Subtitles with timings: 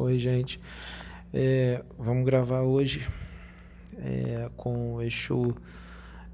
[0.00, 0.60] Oi, gente.
[1.34, 3.04] É, vamos gravar hoje
[3.98, 5.56] é, com o Exu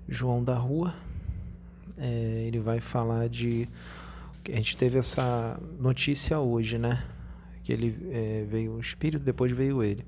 [0.06, 0.94] João da Rua.
[1.96, 3.66] É, ele vai falar de.
[4.52, 7.06] A gente teve essa notícia hoje, né?
[7.62, 10.04] Que ele é, veio o espírito, depois veio ele.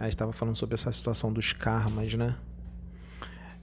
[0.00, 2.34] Aí estava falando sobre essa situação dos karmas, né?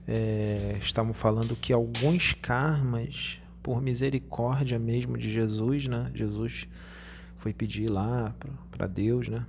[0.06, 6.12] É, estavam falando que alguns karmas, por misericórdia mesmo de Jesus, né?
[6.14, 6.68] Jesus
[7.40, 8.34] foi pedir lá
[8.70, 9.46] para Deus, né?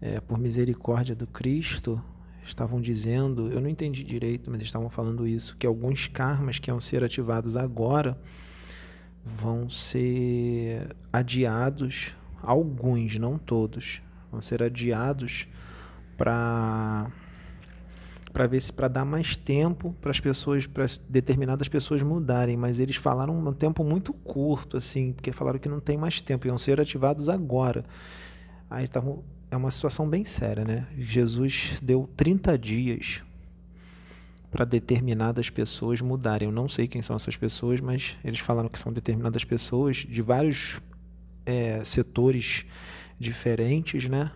[0.00, 2.02] É, por misericórdia do Cristo,
[2.46, 6.80] estavam dizendo, eu não entendi direito, mas estavam falando isso, que alguns karmas que iam
[6.80, 8.16] ser ativados agora
[9.24, 14.00] vão ser adiados, alguns, não todos,
[14.30, 15.48] vão ser adiados
[16.16, 17.10] para
[18.32, 22.78] para ver se para dar mais tempo para as pessoas, para determinadas pessoas mudarem, mas
[22.78, 26.58] eles falaram um tempo muito curto assim, porque falaram que não tem mais tempo, iam
[26.58, 27.84] ser ativados agora.
[28.68, 30.86] Aí estavam é uma situação bem séria, né?
[30.96, 33.22] Jesus deu 30 dias
[34.50, 36.48] para determinadas pessoas mudarem.
[36.48, 40.22] Eu não sei quem são essas pessoas, mas eles falaram que são determinadas pessoas de
[40.22, 40.80] vários
[41.44, 42.64] é, setores
[43.18, 44.30] diferentes, né?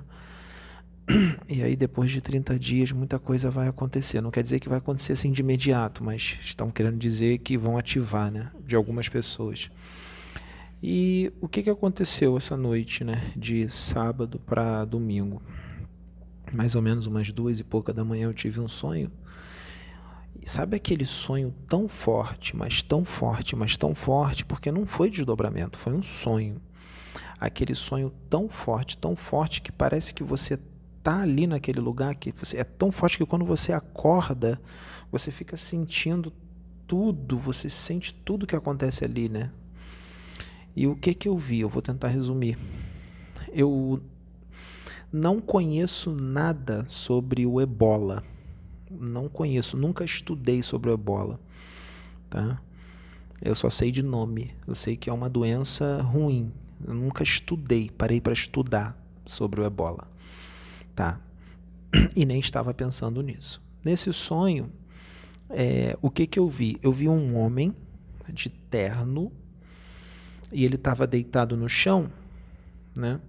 [1.49, 4.21] E aí, depois de 30 dias, muita coisa vai acontecer.
[4.21, 7.77] Não quer dizer que vai acontecer assim de imediato, mas estão querendo dizer que vão
[7.77, 8.51] ativar, né?
[8.67, 9.71] De algumas pessoas.
[10.83, 13.23] E o que, que aconteceu essa noite, né?
[13.37, 15.43] De sábado para domingo.
[16.57, 19.11] Mais ou menos umas duas e pouca da manhã eu tive um sonho.
[20.41, 25.11] E sabe aquele sonho tão forte, mas tão forte, mas tão forte, porque não foi
[25.11, 26.61] desdobramento, foi um sonho.
[27.41, 30.59] Aquele sonho tão forte, tão forte que parece que você
[31.05, 34.59] tá ali naquele lugar que você, é tão forte que quando você acorda,
[35.13, 36.33] você fica sentindo
[36.87, 39.53] tudo, você sente tudo que acontece ali, né?
[40.75, 41.61] E o que que eu vi?
[41.61, 42.59] Eu vou tentar resumir.
[43.53, 44.03] Eu
[45.13, 48.25] não conheço nada sobre o ebola.
[48.91, 51.39] Não conheço, nunca estudei sobre o ebola,
[52.31, 52.59] tá?
[53.43, 54.53] Eu só sei de nome.
[54.67, 56.51] Eu sei que é uma doença ruim.
[56.83, 60.14] Eu nunca estudei, parei para estudar sobre o ebola
[60.95, 61.21] tá?
[62.17, 63.63] E nem estava pensando nisso.
[63.85, 64.71] Nesse sonho,
[65.51, 66.79] é, o que que eu vi?
[66.83, 67.75] Eu vi um homem
[68.29, 69.31] de terno
[70.53, 72.11] e ele estava deitado no chão,
[72.97, 73.21] né?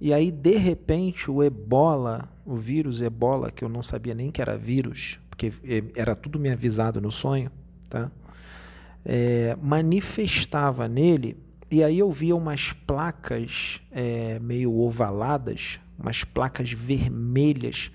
[0.00, 4.40] E aí, de repente, o ebola, o vírus ebola, que eu não sabia nem que
[4.40, 7.50] era vírus, porque é, era tudo me avisado no sonho,
[7.88, 8.10] tá?
[9.04, 11.36] É, manifestava nele,
[11.70, 17.90] e aí eu via umas placas é, meio ovaladas, umas placas vermelhas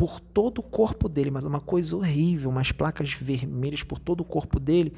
[0.00, 4.24] por todo o corpo dele, mas uma coisa horrível, umas placas vermelhas por todo o
[4.24, 4.94] corpo dele.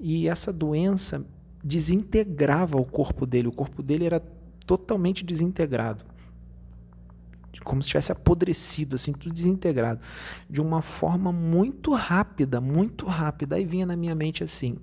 [0.00, 1.24] E essa doença
[1.62, 4.20] desintegrava o corpo dele, o corpo dele era
[4.66, 6.04] totalmente desintegrado.
[7.62, 10.00] Como se tivesse apodrecido, assim, tudo desintegrado.
[10.50, 13.54] De uma forma muito rápida, muito rápida.
[13.54, 14.78] Aí vinha na minha mente assim: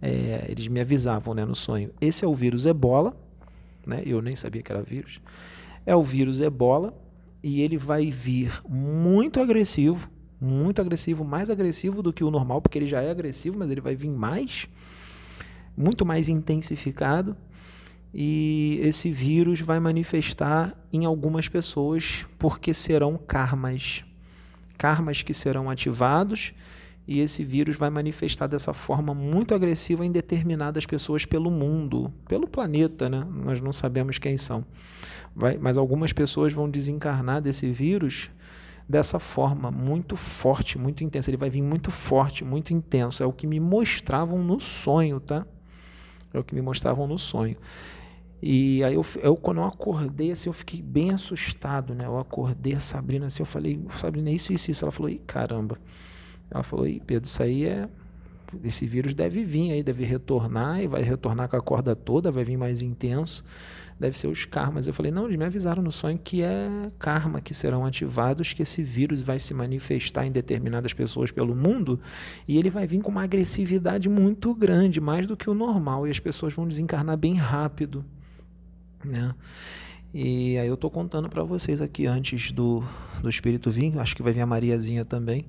[0.00, 1.92] é, eles me avisavam né, no sonho.
[2.00, 3.16] Esse é o vírus ebola,
[3.86, 4.02] né?
[4.04, 5.20] eu nem sabia que era vírus
[5.84, 6.94] é o vírus ebola
[7.42, 10.08] e ele vai vir muito agressivo,
[10.40, 13.80] muito agressivo, mais agressivo do que o normal, porque ele já é agressivo, mas ele
[13.80, 14.68] vai vir mais,
[15.76, 17.36] muito mais intensificado.
[18.14, 24.04] E esse vírus vai manifestar em algumas pessoas porque serão karmas.
[24.76, 26.52] Karmas que serão ativados
[27.06, 32.46] e esse vírus vai manifestar dessa forma muito agressiva em determinadas pessoas pelo mundo, pelo
[32.46, 33.26] planeta, né?
[33.28, 34.64] Nós não sabemos quem são.
[35.34, 38.30] Vai, mas algumas pessoas vão desencarnar desse vírus
[38.88, 41.30] dessa forma muito forte, muito intensa.
[41.30, 43.22] Ele vai vir muito forte, muito intenso.
[43.22, 45.46] É o que me mostravam no sonho, tá?
[46.32, 47.56] É o que me mostravam no sonho.
[48.42, 52.06] E aí eu, eu quando eu acordei assim, eu fiquei bem assustado, né?
[52.06, 54.84] Eu acordei a Sabrina assim, eu falei, Sabrina, isso, isso, isso.
[54.84, 55.78] Ela falou, Ih, caramba.
[56.52, 57.88] Ela falou, Ih, Pedro, isso aí é.
[58.62, 62.44] Esse vírus deve vir aí, deve retornar e vai retornar com a corda toda, vai
[62.44, 63.42] vir mais intenso
[64.02, 64.86] deve ser os karmas.
[64.86, 68.62] Eu falei, não, eles me avisaram no sonho que é karma que serão ativados, que
[68.62, 71.98] esse vírus vai se manifestar em determinadas pessoas pelo mundo
[72.46, 76.10] e ele vai vir com uma agressividade muito grande, mais do que o normal, e
[76.10, 78.04] as pessoas vão desencarnar bem rápido.
[79.04, 79.32] Né?
[80.12, 82.84] E aí eu estou contando para vocês aqui antes do,
[83.22, 85.46] do Espírito vir, acho que vai vir a Mariazinha também.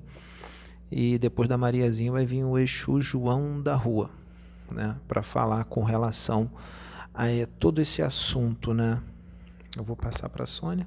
[0.96, 4.12] E depois da Mariazinha vai vir o Exu João da Rua,
[4.70, 6.48] né, para falar com relação
[7.12, 9.02] a é todo esse assunto, né?
[9.76, 10.86] Eu vou passar para a Sônia.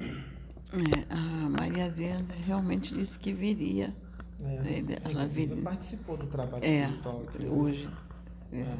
[0.00, 3.94] É, a Maria Zenda realmente disse que viria.
[4.42, 5.62] É, Ele, ela viria.
[5.62, 7.88] participou do trabalho é, espiritual aqui hoje.
[8.50, 8.78] É, é.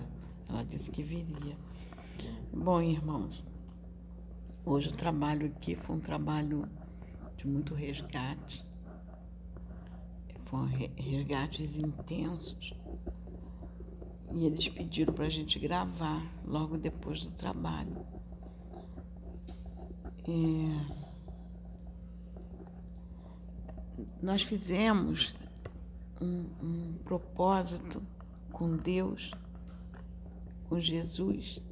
[0.49, 1.57] Ela disse que viria.
[2.53, 3.45] Bom, irmãos,
[4.65, 6.69] hoje o trabalho aqui foi um trabalho
[7.37, 8.72] de muito resgate.
[10.53, 12.75] Foram resgates intensos.
[14.35, 18.05] E eles pediram para a gente gravar logo depois do trabalho.
[20.29, 21.03] É...
[24.21, 25.35] Nós fizemos
[26.21, 28.03] um, um propósito
[28.53, 29.31] com Deus,
[30.69, 31.63] com Jesus,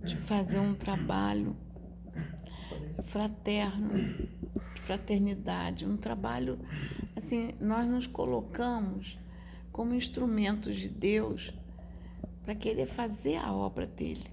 [0.00, 1.56] de fazer um trabalho
[3.04, 3.88] fraterno,
[4.84, 6.58] fraternidade, um trabalho
[7.16, 9.18] assim, nós nos colocamos
[9.72, 11.52] como instrumentos de Deus
[12.44, 14.26] para querer fazer a obra dele.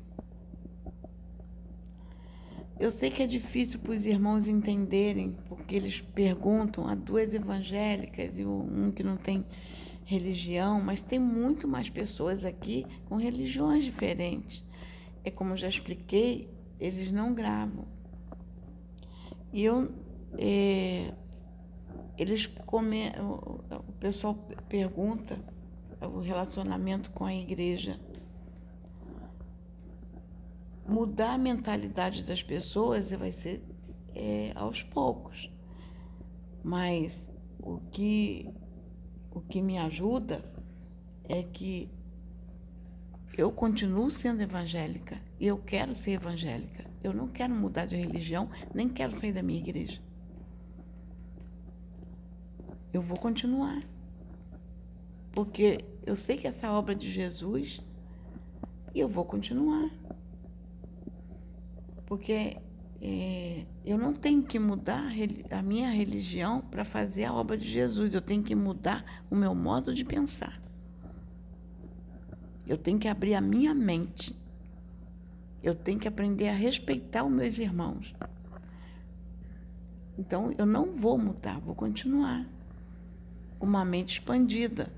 [2.77, 8.39] Eu sei que é difícil para os irmãos entenderem, porque eles perguntam a duas evangélicas
[8.39, 9.45] e um que não tem
[10.03, 14.65] religião, mas tem muito mais pessoas aqui com religiões diferentes.
[15.23, 16.49] É como eu já expliquei,
[16.79, 17.85] eles não gravam.
[19.53, 19.91] E eu,
[20.37, 21.13] é,
[22.17, 24.35] eles come, o pessoal
[24.69, 25.39] pergunta
[26.01, 27.99] o relacionamento com a igreja
[30.91, 33.63] mudar a mentalidade das pessoas vai ser
[34.13, 35.49] é, aos poucos.
[36.63, 37.29] Mas
[37.59, 38.49] o que,
[39.31, 40.43] o que me ajuda
[41.23, 41.89] é que
[43.37, 46.85] eu continuo sendo evangélica e eu quero ser evangélica.
[47.03, 50.01] Eu não quero mudar de religião, nem quero sair da minha igreja.
[52.93, 53.81] Eu vou continuar.
[55.31, 57.81] Porque eu sei que essa obra de Jesus
[58.93, 59.89] e eu vou continuar.
[62.05, 62.57] Porque
[63.01, 65.11] é, eu não tenho que mudar
[65.49, 69.55] a minha religião para fazer a obra de Jesus, eu tenho que mudar o meu
[69.55, 70.61] modo de pensar.
[72.67, 74.35] Eu tenho que abrir a minha mente.
[75.63, 78.13] Eu tenho que aprender a respeitar os meus irmãos.
[80.17, 82.45] Então, eu não vou mudar, vou continuar.
[83.61, 84.91] Uma mente expandida.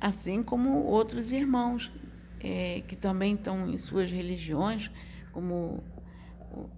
[0.00, 1.90] Assim como outros irmãos
[2.40, 4.90] é, que também estão em suas religiões,
[5.32, 5.82] como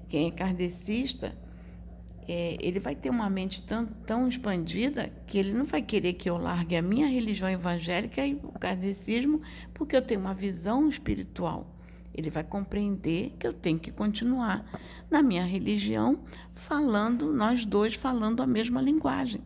[0.08, 1.36] quem é kardecista,
[2.26, 6.30] é, ele vai ter uma mente tão, tão expandida que ele não vai querer que
[6.30, 9.42] eu largue a minha religião evangélica e o kardecismo,
[9.74, 11.76] porque eu tenho uma visão espiritual.
[12.14, 14.64] Ele vai compreender que eu tenho que continuar
[15.10, 16.20] na minha religião,
[16.54, 19.42] falando, nós dois falando a mesma linguagem.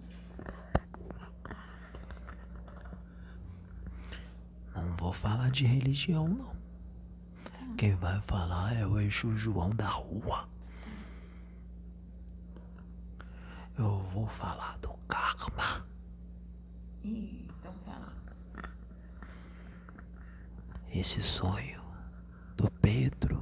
[5.15, 6.55] Falar de religião, não.
[7.79, 10.47] Quem vai falar é o eixo João da rua.
[13.79, 15.87] Eu vou falar do karma.
[17.03, 18.13] então fala.
[20.93, 21.83] Esse sonho
[22.55, 23.41] do Pedro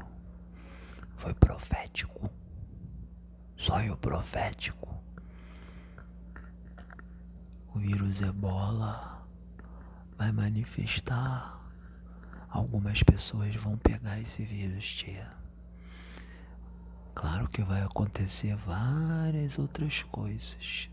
[1.17, 2.31] foi profético.
[3.57, 5.03] Sonho profético.
[7.75, 9.27] O vírus ebola
[10.17, 11.62] vai manifestar
[12.53, 15.31] algumas pessoas vão pegar esse vírus, tia.
[17.15, 20.91] Claro que vai acontecer várias outras coisas,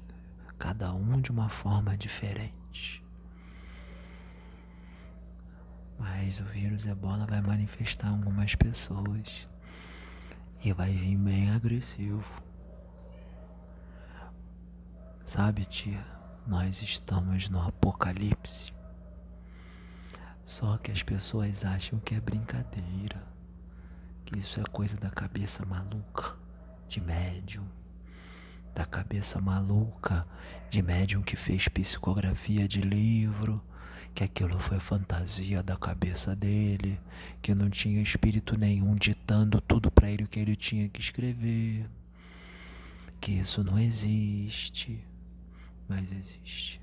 [0.57, 3.03] cada um de uma forma diferente.
[5.97, 9.47] Mas o vírus ebola vai manifestar algumas pessoas
[10.63, 12.23] e vai vir bem agressivo.
[15.25, 16.05] Sabe, tia,
[16.47, 18.78] nós estamos no apocalipse.
[20.49, 23.21] Só que as pessoas acham que é brincadeira,
[24.25, 26.35] que isso é coisa da cabeça maluca
[26.87, 27.67] de médium,
[28.73, 30.27] da cabeça maluca
[30.67, 33.63] de médium que fez psicografia de livro,
[34.15, 36.99] que aquilo foi fantasia da cabeça dele,
[37.43, 41.87] que não tinha espírito nenhum ditando tudo para ele o que ele tinha que escrever,
[43.21, 44.99] que isso não existe,
[45.87, 46.81] mas existe.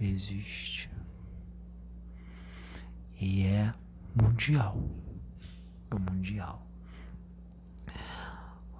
[0.00, 0.88] Existe
[3.20, 3.74] e é
[4.14, 4.82] mundial.
[5.90, 6.66] É mundial.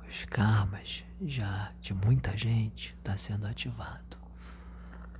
[0.09, 4.18] Os karmas já de muita gente está sendo ativado.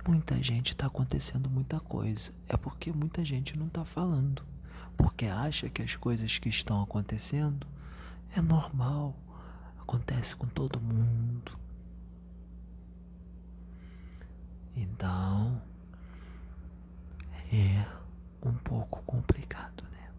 [0.07, 2.31] Muita gente está acontecendo muita coisa.
[2.49, 4.43] É porque muita gente não está falando.
[4.97, 7.67] Porque acha que as coisas que estão acontecendo
[8.35, 9.15] é normal.
[9.79, 11.59] Acontece com todo mundo.
[14.75, 15.61] Então,
[17.51, 18.00] é
[18.43, 20.09] um pouco complicado, né?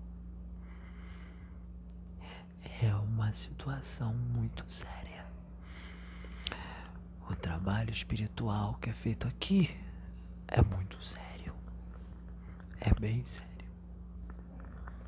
[2.83, 5.27] É uma situação muito séria.
[7.29, 9.77] O trabalho espiritual que é feito aqui
[10.49, 11.55] é muito sério.
[12.81, 13.49] É bem sério.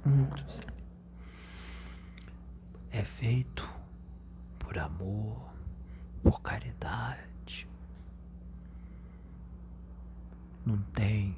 [0.05, 0.75] Muito sério.
[2.93, 3.69] É feito
[4.59, 5.53] por amor,
[6.23, 7.69] por caridade.
[10.65, 11.37] Não tem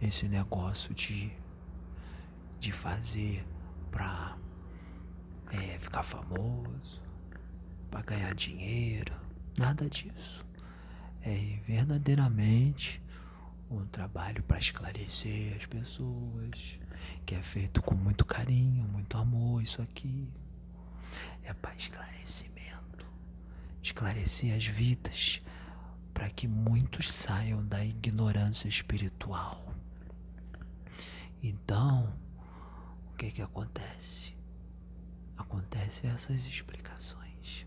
[0.00, 1.32] esse negócio de,
[2.58, 3.44] de fazer
[3.90, 4.36] pra
[5.50, 7.02] é, ficar famoso,
[7.90, 9.14] pra ganhar dinheiro.
[9.58, 10.46] Nada disso.
[11.22, 13.02] É verdadeiramente
[13.70, 16.78] um trabalho para esclarecer as pessoas,
[17.26, 19.62] que é feito com muito carinho, muito amor.
[19.62, 20.28] Isso aqui
[21.42, 23.06] é para esclarecimento,
[23.82, 25.42] esclarecer as vidas,
[26.14, 29.68] para que muitos saiam da ignorância espiritual.
[31.42, 32.18] Então,
[33.12, 34.36] o que que acontece?
[35.36, 37.66] Acontece essas explicações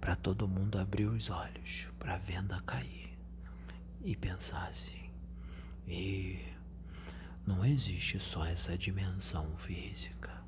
[0.00, 3.18] para todo mundo abrir os olhos, para a venda cair
[4.02, 5.10] e pensar assim:
[5.86, 6.40] e
[7.46, 10.42] não existe só essa dimensão física,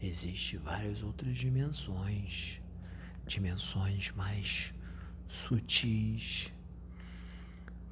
[0.00, 2.60] existe várias outras dimensões,
[3.26, 4.74] dimensões mais
[5.26, 6.52] sutis,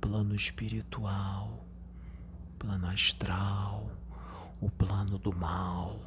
[0.01, 1.62] plano espiritual,
[2.63, 3.91] plano astral,
[4.61, 5.99] o plano do mal,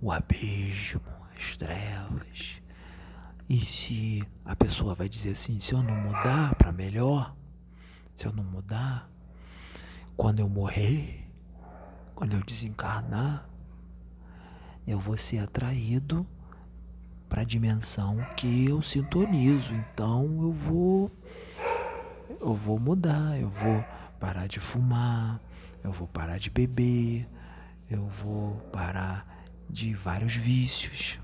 [0.00, 1.02] o abismo,
[1.36, 2.62] as trevas
[3.46, 7.36] e se a pessoa vai dizer assim, se eu não mudar para melhor,
[8.16, 9.10] se eu não mudar,
[10.16, 11.30] quando eu morrer,
[12.14, 13.46] quando eu desencarnar,
[14.86, 16.26] eu vou ser atraído
[17.28, 19.74] para a dimensão que eu sintonizo.
[19.74, 21.10] Então eu vou
[22.40, 23.84] eu vou mudar, eu vou
[24.20, 25.40] parar de fumar,
[25.82, 27.26] eu vou parar de beber,
[27.88, 29.26] eu vou parar
[29.68, 31.18] de vários vícios.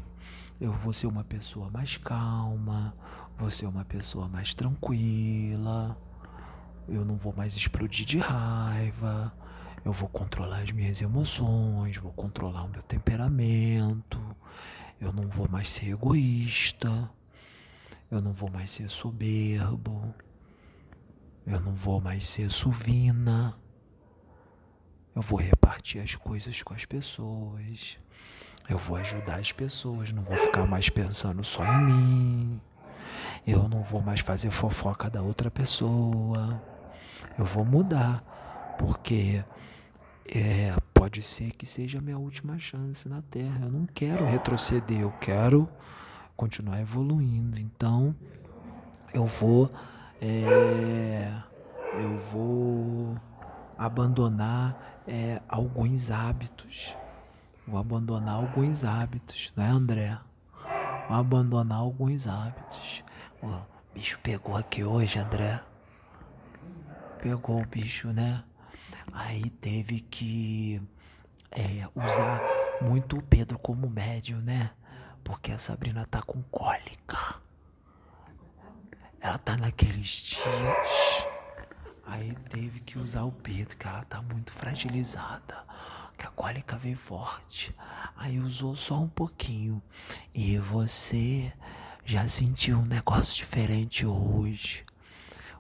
[0.59, 2.97] Eu vou ser uma pessoa mais calma,
[3.37, 5.97] vou ser uma pessoa mais tranquila,
[6.89, 9.33] eu não vou mais explodir de raiva,
[9.85, 14.19] eu vou controlar as minhas emoções, vou controlar o meu temperamento,
[14.99, 17.11] eu não vou mais ser egoísta,
[18.11, 20.15] eu não vou mais ser soberbo,
[21.47, 23.57] eu não vou mais ser suvina,
[25.15, 27.99] eu vou repartir as coisas com as pessoas.
[28.69, 32.61] Eu vou ajudar as pessoas, não vou ficar mais pensando só em mim.
[33.47, 36.61] Eu não vou mais fazer fofoca da outra pessoa.
[37.39, 38.25] Eu vou mudar,
[38.77, 39.45] porque
[40.29, 43.61] é, pode ser que seja a minha última chance na Terra.
[43.63, 45.69] Eu não quero retroceder, eu quero
[46.37, 47.59] continuar evoluindo.
[47.59, 48.15] Então,
[49.15, 49.71] eu vou,
[50.21, 51.33] é,
[52.01, 53.17] eu vou
[53.79, 56.97] abandonar é, alguns hábitos
[57.67, 60.17] Vou abandonar alguns hábitos, né, André?
[61.09, 63.03] Vou abandonar alguns hábitos.
[63.43, 63.59] O
[63.93, 65.61] bicho pegou aqui hoje, André.
[67.19, 68.45] Pegou o bicho, né?
[69.13, 70.81] Aí teve que
[71.51, 72.41] é, usar
[72.81, 74.71] muito o Pedro como médium, né?
[75.25, 77.35] Porque a Sabrina tá com cólica.
[79.27, 81.27] Ela tá naqueles dias.
[82.07, 85.67] Aí teve que usar o Pedro, que ela tá muito fragilizada
[86.17, 87.75] que a cólica veio forte.
[88.17, 89.83] Aí usou só um pouquinho.
[90.35, 91.53] E você
[92.05, 94.85] já sentiu um negócio diferente hoje.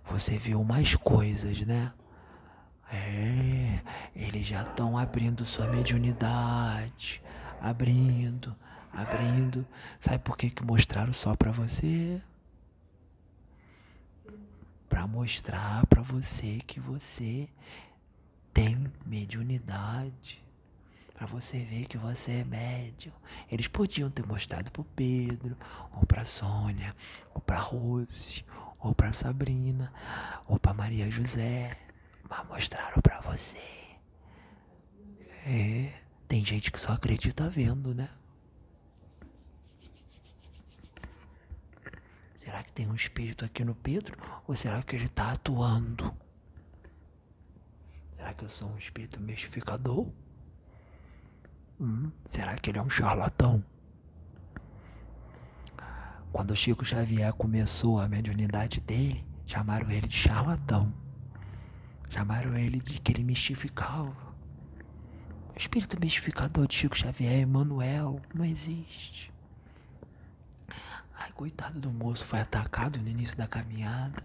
[0.04, 1.92] Você viu mais coisas, né?
[2.90, 3.80] É,
[4.14, 7.20] eles já estão abrindo sua mediunidade.
[7.60, 8.54] Abrindo,
[8.92, 9.66] abrindo.
[9.98, 12.22] Sabe por que, que mostraram só pra você?
[14.88, 17.48] Pra mostrar pra você que você
[18.52, 20.46] tem mediunidade
[21.16, 23.12] para você ver que você é médium.
[23.50, 25.56] Eles podiam ter mostrado pro Pedro,
[25.94, 26.94] ou pra Sônia,
[27.34, 28.44] ou pra Rose,
[28.78, 29.90] ou pra Sabrina,
[30.46, 31.74] ou pra Maria José,
[32.28, 33.56] mas mostraram para você.
[35.46, 35.90] É,
[36.28, 38.10] tem gente que só acredita vendo, né?
[42.46, 44.16] Será que tem um espírito aqui no Pedro?
[44.46, 46.14] Ou será que ele está atuando?
[48.12, 50.08] Será que eu sou um espírito mistificador?
[51.80, 53.64] Hum, será que ele é um charlatão?
[56.32, 60.94] Quando o Chico Xavier começou a mediunidade dele, chamaram ele de charlatão.
[62.10, 64.14] Chamaram ele de que ele mistificava.
[65.52, 69.34] O espírito mistificador de Chico Xavier, Emmanuel, não existe.
[71.18, 74.22] Ai, coitado do moço, foi atacado no início da caminhada.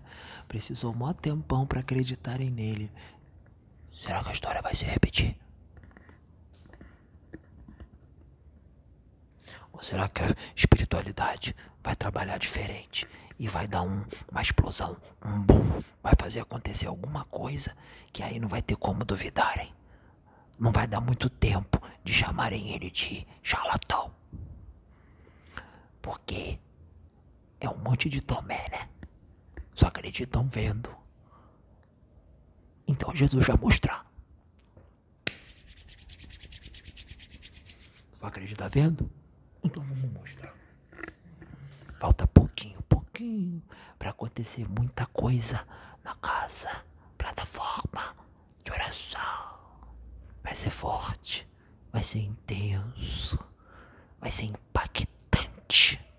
[0.47, 2.91] Precisou mó tempão para acreditarem nele.
[4.01, 5.37] Será que a história vai se repetir?
[9.71, 13.07] Ou será que a espiritualidade vai trabalhar diferente
[13.39, 17.75] e vai dar um, uma explosão, um boom, vai fazer acontecer alguma coisa
[18.11, 19.73] que aí não vai ter como duvidarem.
[20.59, 24.13] Não vai dar muito tempo de chamarem ele de charlatão.
[26.01, 26.59] Porque
[27.61, 28.89] é um monte de Tomé, né?
[29.73, 30.93] Só acreditam vendo.
[32.87, 34.05] Então Jesus vai mostrar.
[38.13, 39.09] Só acredita vendo?
[39.63, 40.53] Então vamos mostrar.
[41.99, 43.61] Falta pouquinho, pouquinho
[43.97, 45.65] para acontecer muita coisa
[46.03, 46.83] na casa,
[47.17, 48.15] plataforma
[48.63, 49.59] de oração.
[50.43, 51.47] Vai ser forte,
[51.91, 53.37] vai ser intenso,
[54.19, 56.10] vai ser impactante.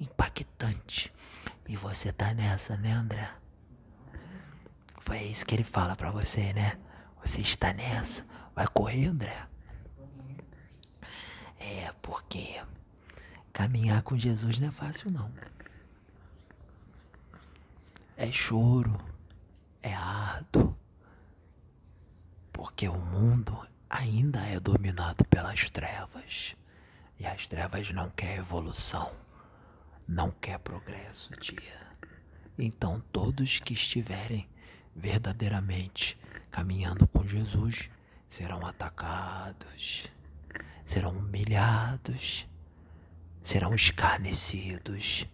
[0.00, 1.12] Impactante.
[1.68, 3.30] E você tá nessa, né, André?
[5.00, 6.78] Foi isso que ele fala para você, né?
[7.22, 8.24] Você está nessa.
[8.54, 9.46] Vai correr, André?
[11.58, 12.62] É, porque
[13.52, 15.30] caminhar com Jesus não é fácil, não.
[18.16, 18.98] É choro,
[19.82, 20.76] é árduo.
[22.52, 26.54] Porque o mundo ainda é dominado pelas trevas.
[27.18, 29.14] E as trevas não quer evolução,
[30.06, 31.84] não quer progresso, tia.
[32.58, 34.48] Então todos que estiverem
[34.94, 36.18] verdadeiramente
[36.50, 37.90] caminhando com Jesus
[38.28, 40.08] serão atacados,
[40.84, 42.46] serão humilhados,
[43.42, 45.26] serão escarnecidos,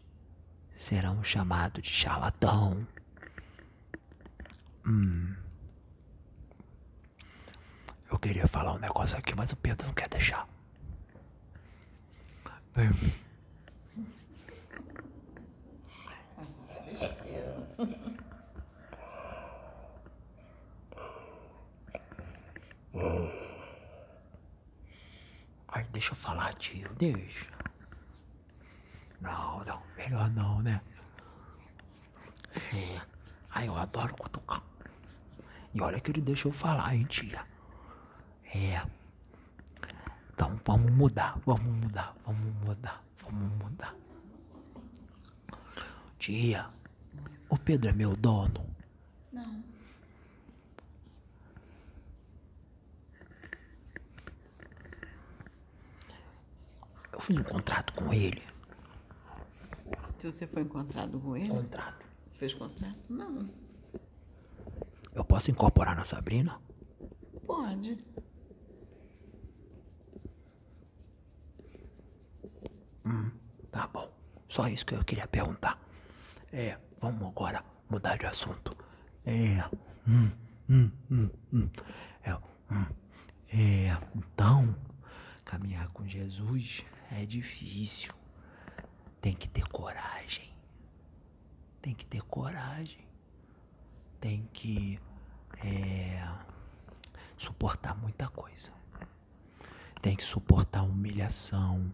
[0.74, 2.86] serão chamados de charlatão.
[4.86, 5.36] Hum.
[8.10, 10.46] Eu queria falar um negócio aqui, mas o Pedro não quer deixar.
[12.74, 12.90] Bem.
[25.68, 27.46] Ai, deixa eu falar, tio, deixa.
[29.20, 30.80] Não, não, melhor não, né?
[32.54, 33.00] É.
[33.50, 34.62] Ai, eu adoro cutucar.
[35.72, 37.46] E olha que ele deixa eu falar, hein, tia.
[38.52, 38.82] É.
[40.32, 43.94] Então vamos mudar, vamos mudar, vamos mudar, vamos mudar.
[46.18, 46.66] Tia,
[47.48, 48.66] o Pedro é meu dono?
[49.32, 49.62] Não.
[57.20, 58.42] Eu fiz um contrato com ele.
[60.16, 61.50] Se você foi encontrado com ele?
[61.50, 62.06] Contrato.
[62.30, 63.12] Fez contrato?
[63.12, 63.50] Não.
[65.14, 66.58] Eu posso incorporar na Sabrina?
[67.46, 68.02] Pode.
[73.70, 74.10] Tá bom.
[74.46, 75.78] Só isso que eu queria perguntar.
[76.50, 78.74] É, vamos agora mudar de assunto.
[79.26, 79.62] É.
[80.08, 80.30] Hum,
[80.70, 81.70] hum, hum, hum.
[82.22, 82.86] É, hum.
[83.52, 83.94] é.
[84.16, 84.74] Então,
[85.44, 88.12] caminhar com Jesus é difícil.
[89.20, 90.50] Tem que ter coragem.
[91.82, 93.06] Tem que ter coragem.
[94.20, 94.98] Tem que
[95.64, 96.26] é,
[97.36, 98.72] suportar muita coisa.
[100.00, 101.92] Tem que suportar humilhação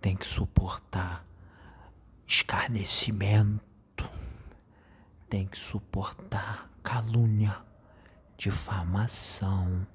[0.00, 1.24] tem que suportar
[2.26, 3.60] escarnecimento,
[5.28, 7.56] tem que suportar calúnia,
[8.36, 9.86] difamação,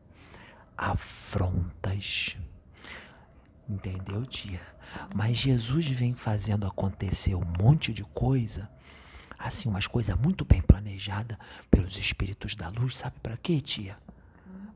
[0.77, 2.37] afrontas.
[3.67, 4.61] Entendeu, tia?
[5.15, 8.69] Mas Jesus vem fazendo acontecer um monte de coisa,
[9.39, 11.37] assim, umas coisas muito bem planejadas
[11.71, 13.97] pelos espíritos da luz, sabe para quê, tia?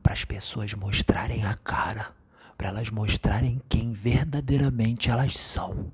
[0.02, 2.16] Para as pessoas mostrarem a cara
[2.58, 5.92] para elas mostrarem quem verdadeiramente elas são.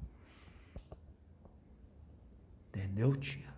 [2.69, 3.53] Entendeu, tia?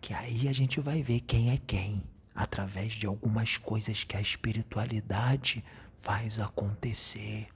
[0.00, 4.20] Que aí a gente vai ver quem é quem através de algumas coisas que a
[4.20, 5.64] espiritualidade
[5.98, 7.48] faz acontecer.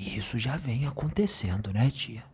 [0.00, 2.24] E isso já vem acontecendo, né, tia?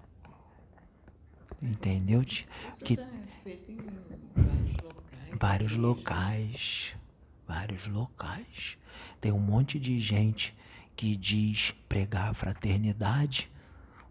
[1.60, 2.46] Entendeu, tia?
[2.70, 3.08] Isso Que tá
[3.42, 5.36] feito em vários locais.
[5.40, 6.96] vários locais,
[7.44, 8.78] vários locais.
[9.20, 10.56] Tem um monte de gente
[10.94, 13.50] que diz pregar a fraternidade,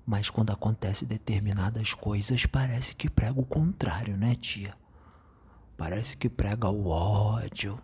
[0.05, 4.75] mas quando acontece determinadas coisas parece que prega o contrário, né, tia?
[5.77, 7.81] Parece que prega o ódio.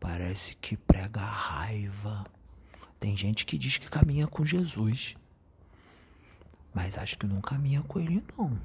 [0.00, 2.24] Parece que prega a raiva.
[3.04, 5.14] Tem gente que diz que caminha com Jesus.
[6.72, 8.58] Mas acho que não caminha com ele não.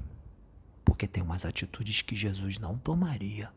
[0.82, 3.52] Porque tem umas atitudes que Jesus não tomaria.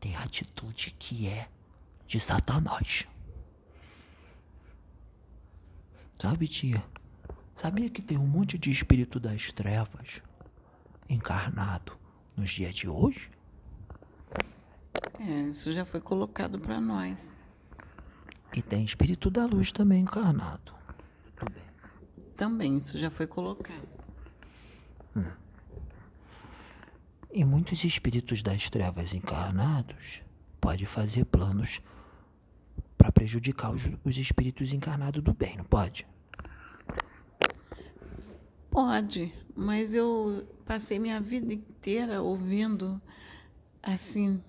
[0.00, 1.48] Tem atitude que é
[2.08, 3.06] de Satanás.
[6.16, 6.82] Sabe, tia?
[7.54, 10.20] Sabia que tem um monte de espírito das trevas
[11.08, 11.96] encarnado
[12.36, 13.30] nos dias de hoje?
[15.18, 17.32] É, isso já foi colocado para nós.
[18.56, 20.72] E tem espírito da luz também encarnado.
[21.52, 21.62] Bem.
[22.36, 23.88] Também, isso já foi colocado.
[25.14, 25.32] Hum.
[27.32, 30.22] E muitos espíritos das trevas encarnados
[30.60, 31.80] podem fazer planos
[32.98, 36.06] para prejudicar os, os espíritos encarnados do bem, não pode?
[38.70, 43.00] Pode, mas eu passei minha vida inteira ouvindo
[43.82, 44.42] assim: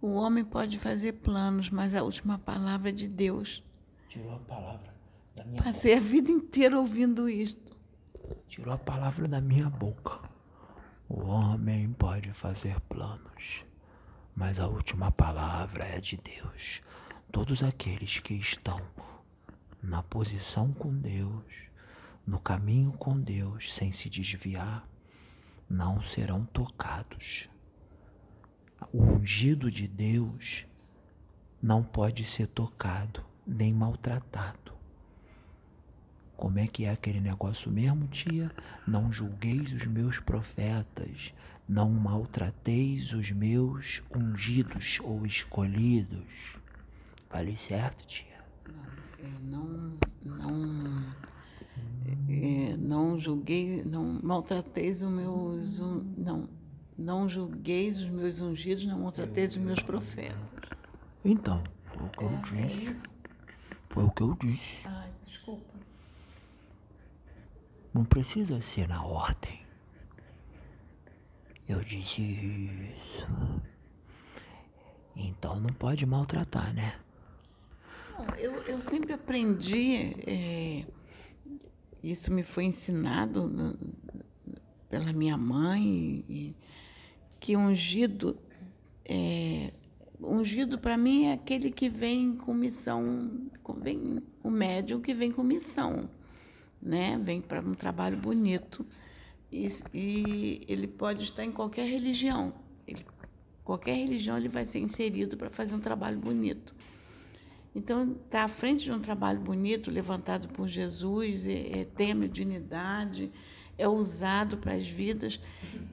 [0.00, 3.62] o homem pode fazer planos, mas a última palavra é de Deus.
[4.08, 4.94] Tirou a palavra
[5.34, 6.06] da minha Passei boca.
[6.06, 7.76] a vida inteira ouvindo isto.
[8.48, 10.20] Tirou a palavra da minha boca.
[11.08, 13.64] O homem pode fazer planos,
[14.34, 16.82] mas a última palavra é de Deus.
[17.32, 18.80] Todos aqueles que estão
[19.82, 21.68] na posição com Deus
[22.28, 24.86] no caminho com Deus sem se desviar,
[25.68, 27.48] não serão tocados.
[28.92, 30.66] O ungido de Deus
[31.60, 34.72] não pode ser tocado nem maltratado.
[36.36, 38.50] Como é que é aquele negócio mesmo, tia?
[38.86, 41.34] Não julgueis os meus profetas,
[41.68, 46.56] não maltrateis os meus ungidos ou escolhidos.
[47.28, 48.38] Falei certo, tia?
[49.42, 51.04] Não, não,
[52.28, 55.80] é, não julguei, não maltrateis os meus,
[56.16, 56.48] não,
[56.98, 60.36] não julgueis os meus ungidos, não maltrateis os meus profetas.
[61.24, 61.62] Então,
[61.94, 63.06] foi o que eu é, disse.
[63.06, 63.18] É
[63.88, 64.88] foi o que eu disse.
[64.88, 65.74] Ai, desculpa.
[67.94, 69.66] Não precisa ser na ordem.
[71.68, 73.28] Eu disse isso.
[75.14, 76.98] Então não pode maltratar, né?
[78.38, 80.14] eu, eu sempre aprendi.
[80.26, 80.84] É,
[82.02, 83.76] isso me foi ensinado
[84.88, 86.56] pela minha mãe, e,
[87.40, 88.36] que ungido,
[89.04, 89.72] é,
[90.20, 93.48] ungido para mim é aquele que vem com missão,
[93.80, 96.08] vem, o médium que vem com missão,
[96.80, 97.18] né?
[97.22, 98.84] vem para um trabalho bonito.
[99.50, 102.52] E, e, ele pode estar em qualquer religião.
[102.86, 103.04] Ele,
[103.64, 106.74] qualquer religião ele vai ser inserido para fazer um trabalho bonito.
[107.74, 112.12] Então, está à frente de um trabalho bonito, levantado por Jesus, é, é, tem
[113.78, 115.40] é usado para as vidas.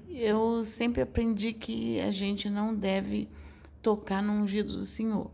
[0.10, 3.30] Eu sempre aprendi que a gente não deve
[3.82, 5.32] tocar no ungido do Senhor.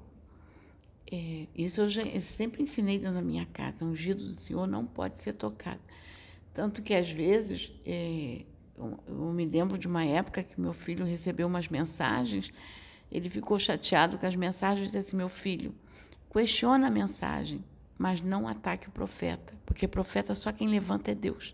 [1.12, 4.68] É, isso eu, já, eu sempre ensinei dentro da minha casa: o ungido do Senhor
[4.68, 5.82] não pode ser tocado.
[6.54, 8.44] Tanto que, às vezes, é,
[8.78, 12.52] eu, eu me lembro de uma época que meu filho recebeu umas mensagens,
[13.10, 15.74] ele ficou chateado com as mensagens e disse assim: Meu filho
[16.34, 17.62] Questiona a mensagem,
[17.98, 21.54] mas não ataque o profeta, porque profeta só quem levanta é Deus.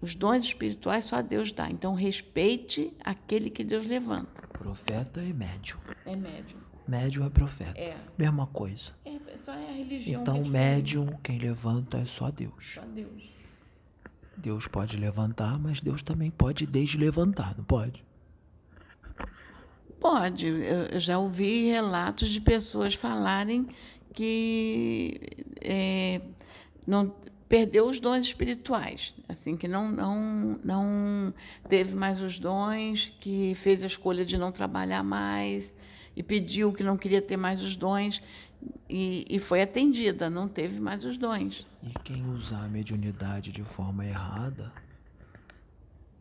[0.00, 1.70] Os dons espirituais só Deus dá.
[1.70, 4.42] Então respeite aquele que Deus levanta.
[4.48, 5.78] Profeta e médium.
[6.06, 6.58] É médium.
[6.88, 7.78] Médium é profeta.
[7.78, 7.96] É.
[8.18, 8.92] Mesma coisa.
[9.04, 10.22] É, só é a religião.
[10.22, 12.74] Então, que é médium, quem levanta é só Deus.
[12.74, 13.30] Só Deus.
[14.36, 18.02] Deus pode levantar, mas Deus também pode deslevantar, não pode?
[20.00, 20.46] Pode.
[20.46, 23.68] Eu já ouvi relatos de pessoas falarem
[24.14, 25.20] que
[25.60, 26.22] é,
[26.86, 27.14] não
[27.50, 31.34] perdeu os dons espirituais, assim que não não não
[31.68, 35.74] teve mais os dons, que fez a escolha de não trabalhar mais
[36.14, 38.22] e pediu que não queria ter mais os dons
[38.88, 41.66] e, e foi atendida, não teve mais os dons.
[41.82, 44.72] E quem usar a mediunidade de forma errada,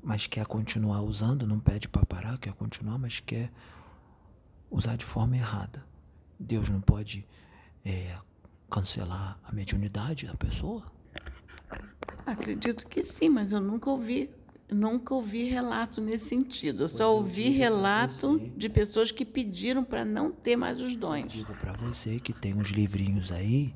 [0.01, 3.51] mas quer continuar usando, não pede para parar, quer continuar, mas quer
[4.71, 5.85] usar de forma errada.
[6.39, 7.23] Deus não pode
[7.85, 8.17] é,
[8.67, 10.97] cancelar a mediunidade da pessoa?
[12.25, 14.29] Acredito que sim, mas eu nunca ouvi,
[14.71, 16.83] nunca ouvi relato nesse sentido.
[16.83, 21.21] Eu pois só ouvi relato de pessoas que pediram para não ter mais os dons.
[21.21, 23.73] Eu digo para você que tem uns livrinhos aí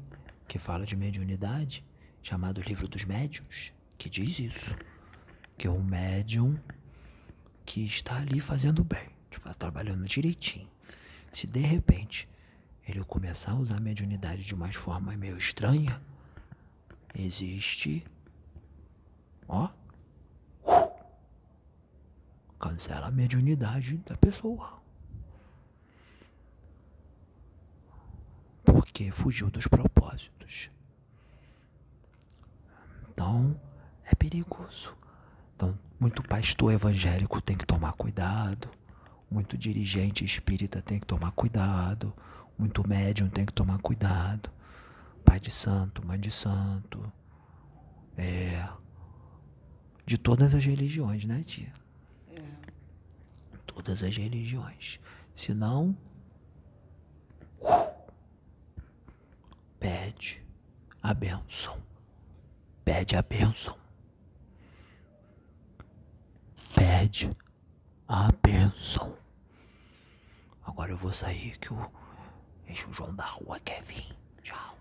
[0.47, 1.83] que fala de mediunidade,
[2.21, 4.75] chamado Livro dos Médiuns, que diz isso.
[5.57, 6.59] Que é um médium
[7.65, 10.67] que está ali fazendo bem, está trabalhando direitinho.
[11.31, 12.29] Se de repente
[12.87, 16.01] ele começar a usar a mediunidade de uma forma meio estranha,
[17.15, 18.03] existe.
[19.47, 19.69] Ó.
[22.59, 24.81] Cancela a mediunidade da pessoa.
[28.63, 30.69] Porque fugiu dos propósitos.
[33.09, 33.59] Então,
[34.05, 34.95] é perigoso.
[35.55, 38.69] Então, muito pastor evangélico tem que tomar cuidado.
[39.29, 42.13] Muito dirigente espírita tem que tomar cuidado.
[42.57, 44.49] Muito médium tem que tomar cuidado.
[45.25, 47.11] Pai de santo, mãe de santo.
[48.17, 48.67] É.
[50.05, 51.73] De todas as religiões, né, tia?
[52.31, 52.41] É.
[53.65, 54.99] Todas as religiões.
[55.33, 55.95] Senão.
[59.79, 60.41] Pede
[61.01, 61.81] a benção.
[62.85, 63.77] pede a bênção.
[66.75, 67.35] Pede
[68.07, 69.17] a bênção.
[70.65, 71.91] Agora eu vou sair que o
[72.67, 74.15] eixo João da rua quer vir.
[74.41, 74.77] Tchau.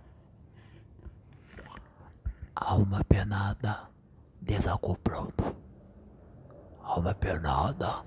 [2.55, 3.92] Alma penada
[4.43, 5.57] desacoplando.
[6.83, 8.05] Alma penada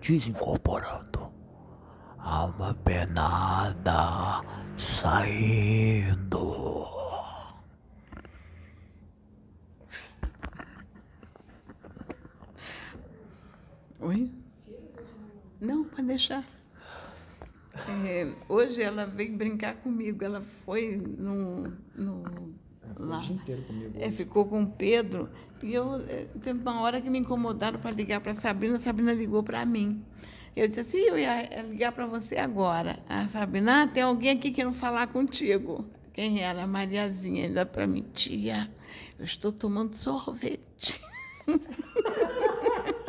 [0.00, 1.32] desincorporando.
[2.18, 4.42] Alma penada
[4.76, 6.44] saindo.
[14.00, 14.30] Oi?
[15.60, 16.44] Não, pode deixar.
[18.06, 20.24] É, hoje ela veio brincar comigo.
[20.24, 21.72] Ela foi no.
[21.94, 22.54] no
[22.98, 23.18] lá.
[23.18, 23.92] o dia inteiro comigo.
[23.98, 25.28] É, ficou com o Pedro.
[25.62, 28.76] E eu é, teve uma hora que me incomodaram para ligar para a Sabrina.
[28.76, 30.04] A Sabrina ligou para mim.
[30.56, 32.98] Eu disse assim: eu ia ligar para você agora.
[33.08, 35.84] A Sabrina, ah, tem alguém aqui querendo falar contigo.
[36.12, 36.62] Quem era?
[36.62, 37.46] A Mariazinha.
[37.46, 38.70] Ainda para mim, tia,
[39.18, 41.00] eu estou tomando sorvete.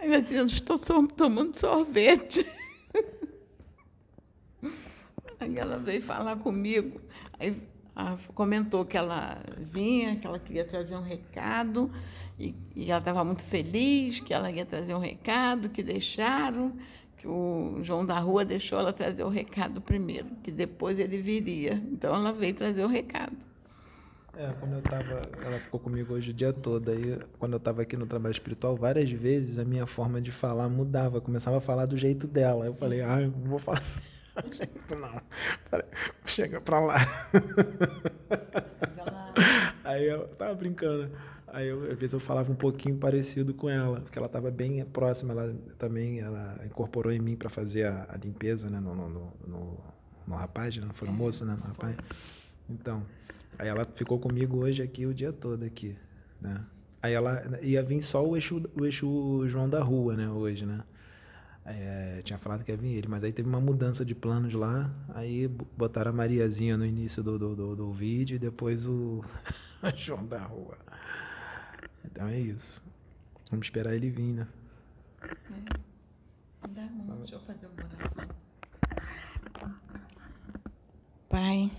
[0.00, 2.46] Ainda dizendo, estou tomando sorvete.
[5.46, 7.00] Aí ela veio falar comigo,
[7.38, 7.56] aí
[8.34, 11.88] comentou que ela vinha, que ela queria trazer um recado,
[12.36, 16.72] e, e ela estava muito feliz que ela ia trazer um recado, que deixaram,
[17.16, 21.74] que o João da Rua deixou ela trazer o recado primeiro, que depois ele viria.
[21.92, 23.36] Então ela veio trazer o recado.
[24.36, 25.22] É, eu tava.
[25.42, 26.90] Ela ficou comigo hoje o dia todo.
[26.90, 30.68] Aí, quando eu tava aqui no trabalho espiritual, várias vezes a minha forma de falar
[30.68, 31.22] mudava.
[31.22, 32.66] Começava a falar do jeito dela.
[32.66, 33.82] Eu falei, ah, eu vou falar
[35.00, 35.20] não.
[36.24, 36.96] Chega pra lá.
[39.84, 41.10] Aí eu tava brincando.
[41.48, 44.84] Aí eu, às vezes eu falava um pouquinho parecido com ela, porque ela estava bem
[44.84, 49.08] próxima, ela também ela incorporou em mim para fazer a, a, limpeza, né, no, no,
[49.46, 49.78] no,
[50.26, 51.96] no rapaz, né, não foi no moço, né, no rapaz.
[52.68, 53.02] Então,
[53.58, 55.96] Aí ela ficou comigo hoje aqui o dia todo aqui,
[56.40, 56.54] né?
[57.02, 60.82] Aí ela ia vir só o eixo, o eixo João da Rua, né, hoje, né?
[61.68, 64.88] É, tinha falado que ia vir ele, mas aí teve uma mudança de planos lá,
[65.08, 69.24] aí botaram a Mariazinha no início do, do, do, do vídeo e depois o
[69.96, 70.78] João da Rua.
[72.04, 72.80] Então é isso.
[73.50, 74.46] Vamos esperar ele vir, né?
[75.22, 76.68] É.
[76.68, 78.28] Dá mão, deixa eu fazer uma oração.
[81.28, 81.70] Pai.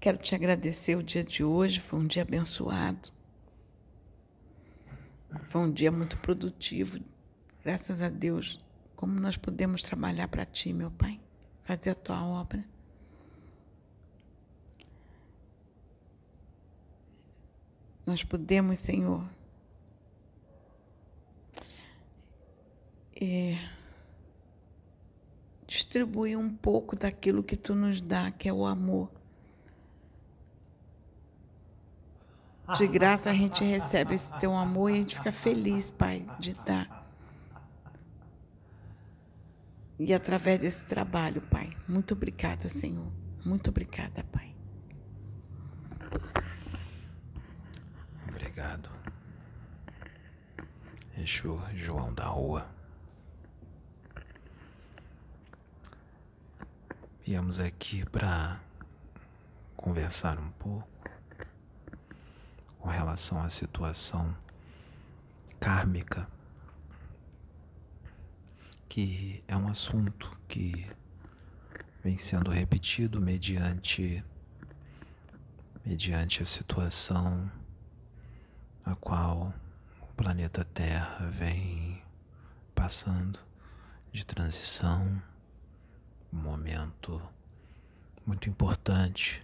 [0.00, 3.12] Quero te agradecer o dia de hoje, foi um dia abençoado.
[5.44, 6.98] Foi um dia muito produtivo.
[7.70, 8.58] Graças a Deus,
[8.96, 11.20] como nós podemos trabalhar para ti, meu Pai,
[11.62, 12.64] fazer a tua obra.
[18.04, 19.24] Nós podemos, Senhor,
[23.14, 23.56] é,
[25.64, 29.08] distribuir um pouco daquilo que tu nos dá, que é o amor
[32.76, 36.54] De graça a gente recebe esse teu amor e a gente fica feliz, Pai, de
[36.54, 36.99] dar.
[40.02, 41.76] E através desse trabalho, Pai.
[41.86, 43.12] Muito obrigada, Senhor.
[43.44, 44.56] Muito obrigada, Pai.
[48.26, 48.88] Obrigado.
[51.18, 52.66] Exu João da Rua.
[57.22, 58.58] Viemos aqui para
[59.76, 60.88] conversar um pouco
[62.78, 64.34] com relação à situação
[65.60, 66.26] kármica,
[68.90, 70.90] que é um assunto que
[72.02, 74.24] vem sendo repetido mediante
[75.86, 77.50] mediante a situação
[78.84, 79.54] a qual
[80.02, 82.02] o planeta Terra vem
[82.74, 83.38] passando
[84.10, 85.22] de transição,
[86.32, 87.22] um momento
[88.26, 89.40] muito importante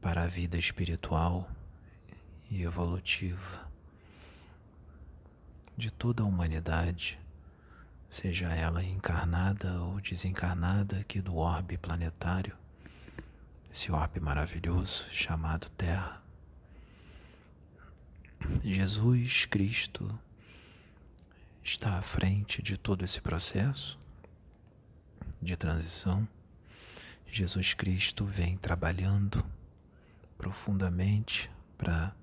[0.00, 1.46] para a vida espiritual
[2.50, 3.68] e evolutiva
[5.76, 7.18] de toda a humanidade,
[8.14, 12.56] seja ela encarnada ou desencarnada aqui do orbe planetário,
[13.68, 16.22] esse orbe maravilhoso chamado Terra.
[18.62, 20.16] Jesus Cristo
[21.60, 23.98] está à frente de todo esse processo
[25.42, 26.26] de transição.
[27.26, 29.44] Jesus Cristo vem trabalhando
[30.38, 32.14] profundamente para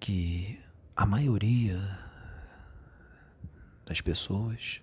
[0.00, 0.58] que
[0.96, 2.09] a maioria
[3.90, 4.80] das pessoas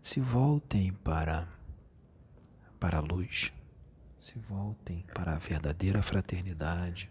[0.00, 1.48] se voltem para
[2.78, 3.52] para a luz,
[4.16, 7.10] se voltem para a verdadeira fraternidade,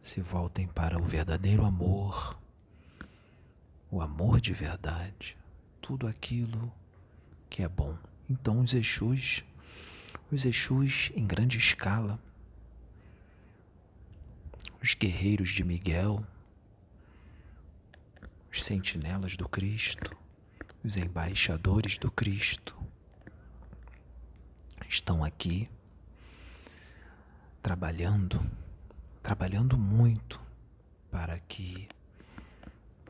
[0.00, 2.38] se voltem para o verdadeiro amor,
[3.90, 5.36] o amor de verdade,
[5.82, 6.72] tudo aquilo
[7.50, 7.98] que é bom.
[8.30, 9.42] Então os Exus,
[10.30, 12.20] os Exus em grande escala,
[14.80, 16.24] os guerreiros de Miguel,
[18.54, 20.16] os sentinelas do Cristo,
[20.84, 22.76] os embaixadores do Cristo,
[24.88, 25.68] estão aqui
[27.60, 28.40] trabalhando,
[29.20, 30.40] trabalhando muito
[31.10, 31.88] para que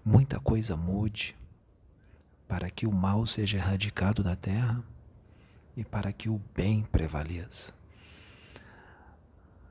[0.02, 1.36] muita coisa mude,
[2.48, 4.82] para que o mal seja erradicado da terra
[5.76, 7.70] e para que o bem prevaleça.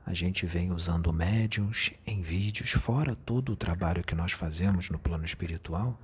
[0.06, 4.98] A gente vem usando médiums em vídeos, fora todo o trabalho que nós fazemos no
[4.98, 5.98] plano espiritual.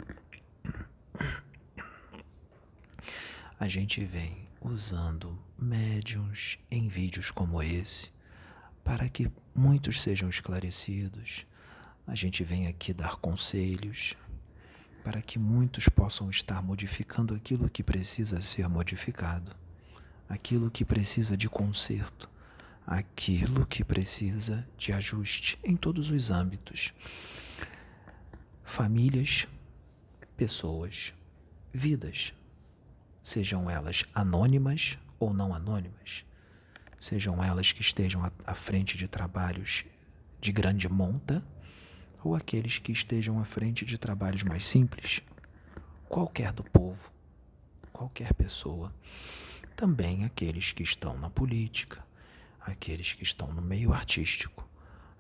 [3.59, 8.11] A gente vem usando médiums em vídeos como esse
[8.83, 11.47] para que muitos sejam esclarecidos.
[12.07, 14.17] A gente vem aqui dar conselhos
[15.05, 19.55] para que muitos possam estar modificando aquilo que precisa ser modificado,
[20.29, 22.29] aquilo que precisa de conserto,
[22.91, 26.93] aquilo que precisa de ajuste em todos os âmbitos.
[28.65, 29.47] Famílias,
[30.37, 31.15] pessoas,
[31.73, 32.35] vidas,
[33.23, 36.25] sejam elas anônimas ou não anônimas,
[36.99, 39.85] sejam elas que estejam à frente de trabalhos
[40.41, 41.45] de grande monta
[42.25, 45.23] ou aqueles que estejam à frente de trabalhos mais simples,
[46.09, 47.09] qualquer do povo,
[47.93, 48.93] qualquer pessoa,
[49.77, 52.10] também aqueles que estão na política,
[52.71, 54.67] aqueles que estão no meio artístico,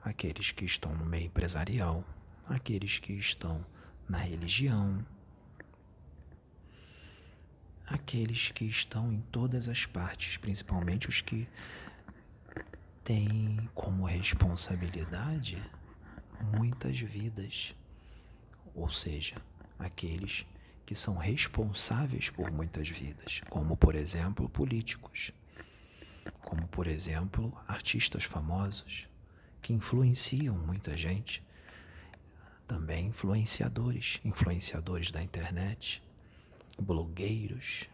[0.02, 2.04] aqueles que estão no meio empresarial,
[2.48, 3.64] aqueles que estão
[4.08, 5.04] na religião,
[7.86, 11.48] aqueles que estão em todas as partes, principalmente os que
[13.04, 15.60] têm como responsabilidade
[16.56, 17.74] muitas vidas,
[18.74, 19.36] ou seja,
[19.78, 20.46] aqueles
[20.86, 25.32] que são responsáveis por muitas vidas, como por exemplo políticos,
[26.40, 29.08] como por exemplo artistas famosos
[29.60, 31.42] que influenciam muita gente,
[32.66, 36.02] também influenciadores, influenciadores da internet
[36.80, 37.88] blogueiros,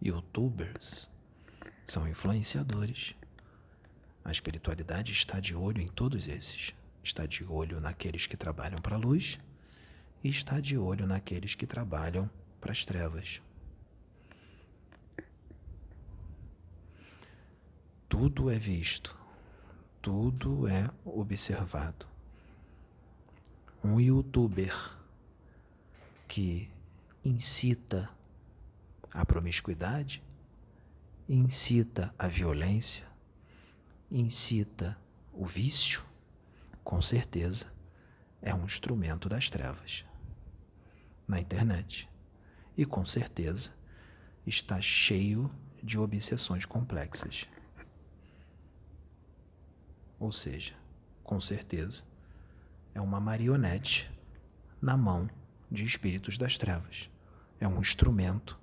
[0.00, 1.08] youtubers,
[1.84, 3.14] são influenciadores.
[4.24, 6.74] A espiritualidade está de olho em todos esses.
[7.02, 9.38] Está de olho naqueles que trabalham para a luz
[10.24, 12.28] e está de olho naqueles que trabalham
[12.60, 13.40] para as trevas.
[18.08, 19.16] Tudo é visto,
[20.00, 22.06] tudo é observado.
[23.82, 24.74] Um youtuber
[26.28, 26.70] que
[27.24, 28.08] incita
[29.12, 30.22] a promiscuidade,
[31.28, 33.04] incita a violência,
[34.10, 34.96] incita
[35.32, 36.04] o vício,
[36.84, 37.72] com certeza
[38.40, 40.04] é um instrumento das trevas
[41.26, 42.08] na internet.
[42.76, 43.72] E com certeza
[44.46, 45.50] está cheio
[45.82, 47.46] de obsessões complexas.
[50.18, 50.74] Ou seja,
[51.22, 52.02] com certeza
[52.94, 54.10] é uma marionete
[54.80, 55.28] na mão
[55.70, 57.10] de espíritos das trevas
[57.60, 58.58] é um instrumento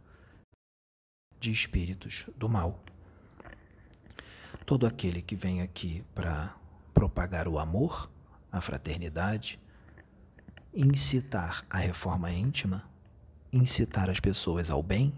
[1.40, 2.80] de espíritos do mal.
[4.66, 6.56] Todo aquele que vem aqui para
[6.94, 8.10] propagar o amor,
[8.52, 9.60] a fraternidade,
[10.74, 12.88] incitar a reforma íntima,
[13.52, 15.14] incitar as pessoas ao bem,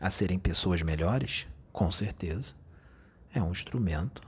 [0.00, 2.54] a serem pessoas melhores, com certeza,
[3.34, 4.22] é um instrumento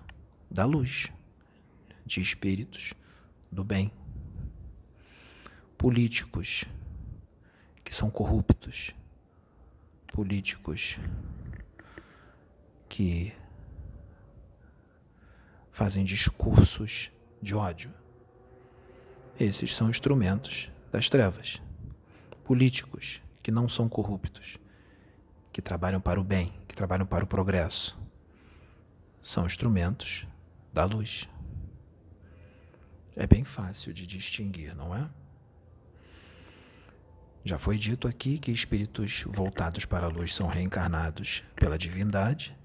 [0.55, 1.11] da luz,
[2.07, 2.95] de espíritos
[3.51, 3.91] do bem.
[5.77, 6.65] Políticos
[7.83, 8.95] que são corruptos,
[10.07, 11.01] políticos
[12.89, 13.33] que
[15.73, 17.11] fazem discursos
[17.43, 17.93] de ódio.
[19.41, 21.61] Esses são instrumentos das trevas.
[22.45, 24.57] Políticos que não são corruptos,
[25.53, 27.99] que trabalham para o bem, que trabalham para o progresso,
[29.21, 30.29] são instrumentos
[30.75, 31.29] da luz.
[33.17, 35.09] É bem fácil de distinguir, não é?
[37.45, 42.57] Já foi dito aqui que espíritos voltados para a luz são reencarnados pela divindade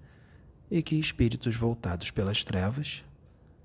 [0.72, 3.06] e que espíritos voltados pelas trevas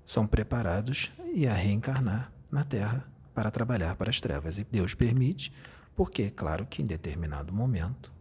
[0.03, 4.59] são preparados e a reencarnar na Terra para trabalhar para as trevas.
[4.59, 5.51] E Deus permite,
[5.95, 8.13] porque é claro que em determinado momento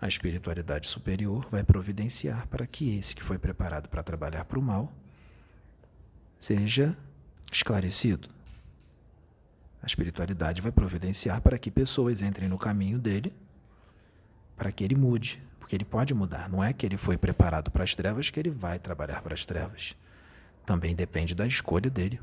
[0.00, 4.62] a espiritualidade superior vai providenciar para que esse que foi preparado para trabalhar para o
[4.62, 4.92] mal
[6.38, 6.96] seja
[7.52, 8.28] esclarecido.
[9.82, 13.32] A espiritualidade vai providenciar para que pessoas entrem no caminho dele,
[14.56, 16.48] para que ele mude, porque ele pode mudar.
[16.48, 19.44] Não é que ele foi preparado para as trevas que ele vai trabalhar para as
[19.44, 19.96] trevas.
[20.64, 22.20] Também depende da escolha dele.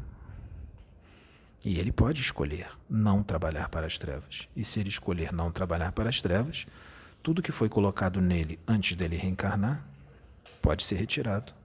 [1.64, 4.48] E ele pode escolher não trabalhar para as trevas.
[4.56, 6.68] E se ele escolher não trabalhar para as trevas,
[7.26, 9.84] tudo que foi colocado nele antes dele reencarnar
[10.62, 11.56] pode ser retirado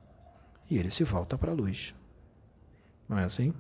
[0.71, 1.95] e ele se volta para a luz.
[3.07, 3.53] Não é assim?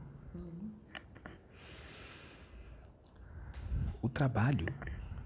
[4.00, 4.64] O trabalho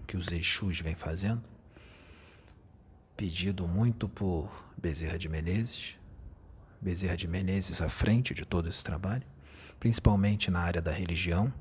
[0.05, 1.45] que os Exus vêm fazendo,
[3.17, 5.95] pedido muito por Bezerra de Menezes,
[6.81, 9.23] Bezerra de Menezes à frente de todo esse trabalho,
[9.79, 11.55] principalmente na área da religião,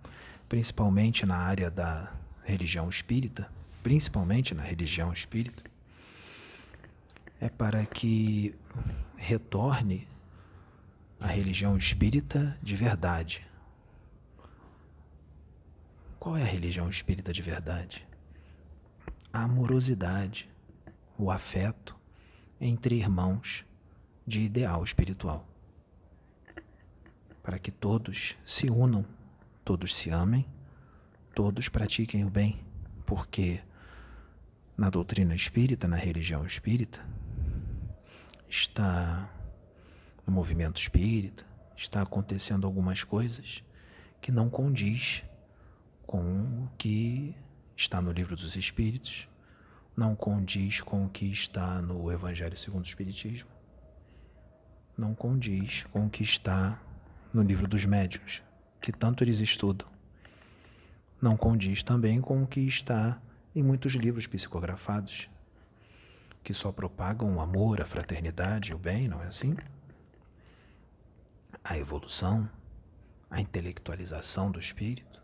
[0.50, 2.12] principalmente na área da
[2.44, 3.48] religião espírita,
[3.84, 5.64] principalmente na religião espírita,
[7.40, 8.56] é para que
[9.18, 10.08] retorne
[11.20, 13.46] a religião espírita de verdade.
[16.18, 18.08] Qual é a religião espírita de verdade?
[19.34, 20.50] A amorosidade,
[21.18, 21.98] o afeto
[22.62, 23.66] entre irmãos
[24.26, 25.46] de ideal espiritual.
[27.42, 29.06] Para que todos se unam,
[29.66, 30.46] todos se amem,
[31.36, 32.64] todos pratiquem o bem,
[33.06, 33.62] porque
[34.78, 37.06] na doutrina espírita, na religião espírita,
[38.50, 39.30] está
[40.26, 41.46] no movimento espírita,
[41.76, 43.64] está acontecendo algumas coisas
[44.22, 45.24] que não condiz
[46.06, 47.36] com o que
[47.76, 49.28] está no livro dos Espíritos,
[49.96, 53.50] não condiz com o que está no Evangelho segundo o Espiritismo,
[54.98, 56.82] não condiz com o que está
[57.34, 58.42] no livro dos Médiuns,
[58.80, 59.88] que tanto eles estudam.
[61.22, 63.20] Não condiz também com o que está
[63.56, 65.30] em muitos livros psicografados,
[66.44, 69.56] que só propagam o amor, a fraternidade, o bem, não é assim?
[71.64, 72.50] A evolução,
[73.30, 75.22] a intelectualização do espírito.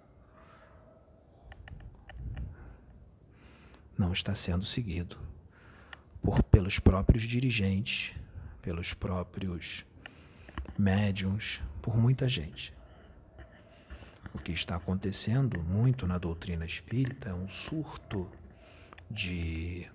[3.98, 5.18] Não está sendo seguido
[6.22, 8.16] por pelos próprios dirigentes,
[8.62, 9.86] pelos próprios
[10.78, 12.74] médiums, por muita gente.
[14.34, 18.30] O que está acontecendo muito na doutrina espírita é um surto
[19.10, 19.90] de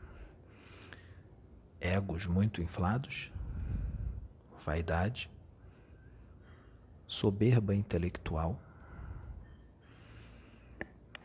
[1.80, 3.30] egos muito inflados,
[4.64, 5.30] vaidade,
[7.06, 8.60] soberba intelectual,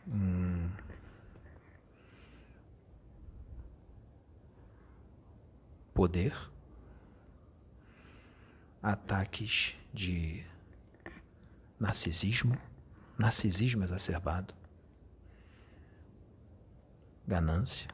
[0.07, 0.69] hum,
[5.93, 6.35] poder,
[8.83, 10.45] ataques de
[11.79, 12.57] narcisismo,
[13.19, 14.53] narcisismo exacerbado,
[17.27, 17.89] ganância,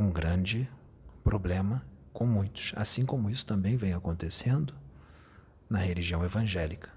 [0.00, 0.68] um grande
[1.22, 4.74] problema com muitos, assim como isso também vem acontecendo
[5.68, 6.90] na religião evangélica.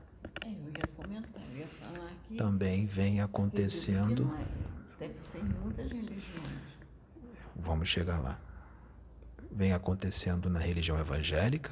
[0.45, 2.35] É, eu ia comentar, eu ia falar que.
[2.35, 4.35] Também vem acontecendo.
[4.97, 6.49] Deve ser em muitas religiões.
[7.55, 8.39] Vamos chegar lá.
[9.51, 11.71] Vem acontecendo na religião evangélica,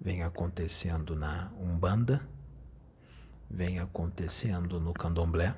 [0.00, 2.26] vem acontecendo na Umbanda,
[3.50, 5.54] vem acontecendo no Candomblé,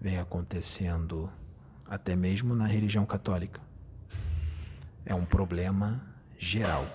[0.00, 1.30] vem acontecendo
[1.86, 3.60] até mesmo na religião católica.
[5.04, 6.04] É um problema
[6.38, 6.86] geral.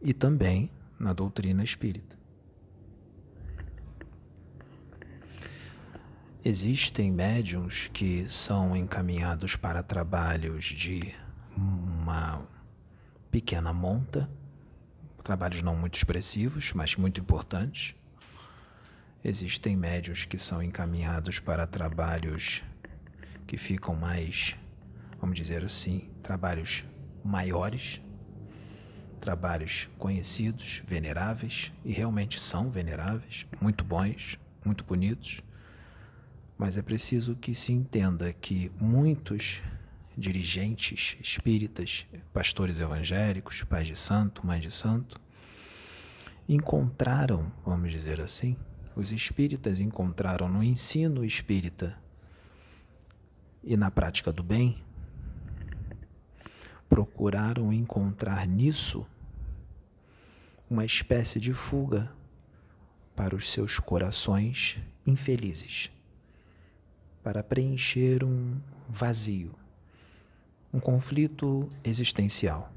[0.00, 2.16] E também na doutrina espírita.
[6.44, 11.12] Existem médiums que são encaminhados para trabalhos de
[11.56, 12.46] uma
[13.36, 14.30] pequena monta,
[15.22, 17.94] trabalhos não muito expressivos, mas muito importantes.
[19.22, 22.62] Existem médios que são encaminhados para trabalhos
[23.46, 24.56] que ficam mais,
[25.20, 26.82] vamos dizer assim, trabalhos
[27.22, 28.00] maiores,
[29.20, 35.42] trabalhos conhecidos, veneráveis, e realmente são veneráveis, muito bons, muito bonitos.
[36.56, 39.62] Mas é preciso que se entenda que muitos
[40.16, 45.20] dirigentes espíritas, pastores evangélicos, pais de santo, mães de santo,
[46.48, 48.56] encontraram, vamos dizer assim,
[48.94, 52.00] os espíritas encontraram no ensino espírita
[53.62, 54.82] e na prática do bem,
[56.88, 59.06] procuraram encontrar nisso
[60.70, 62.10] uma espécie de fuga
[63.14, 65.90] para os seus corações infelizes,
[67.22, 69.54] para preencher um vazio,
[70.76, 72.70] um conflito existencial.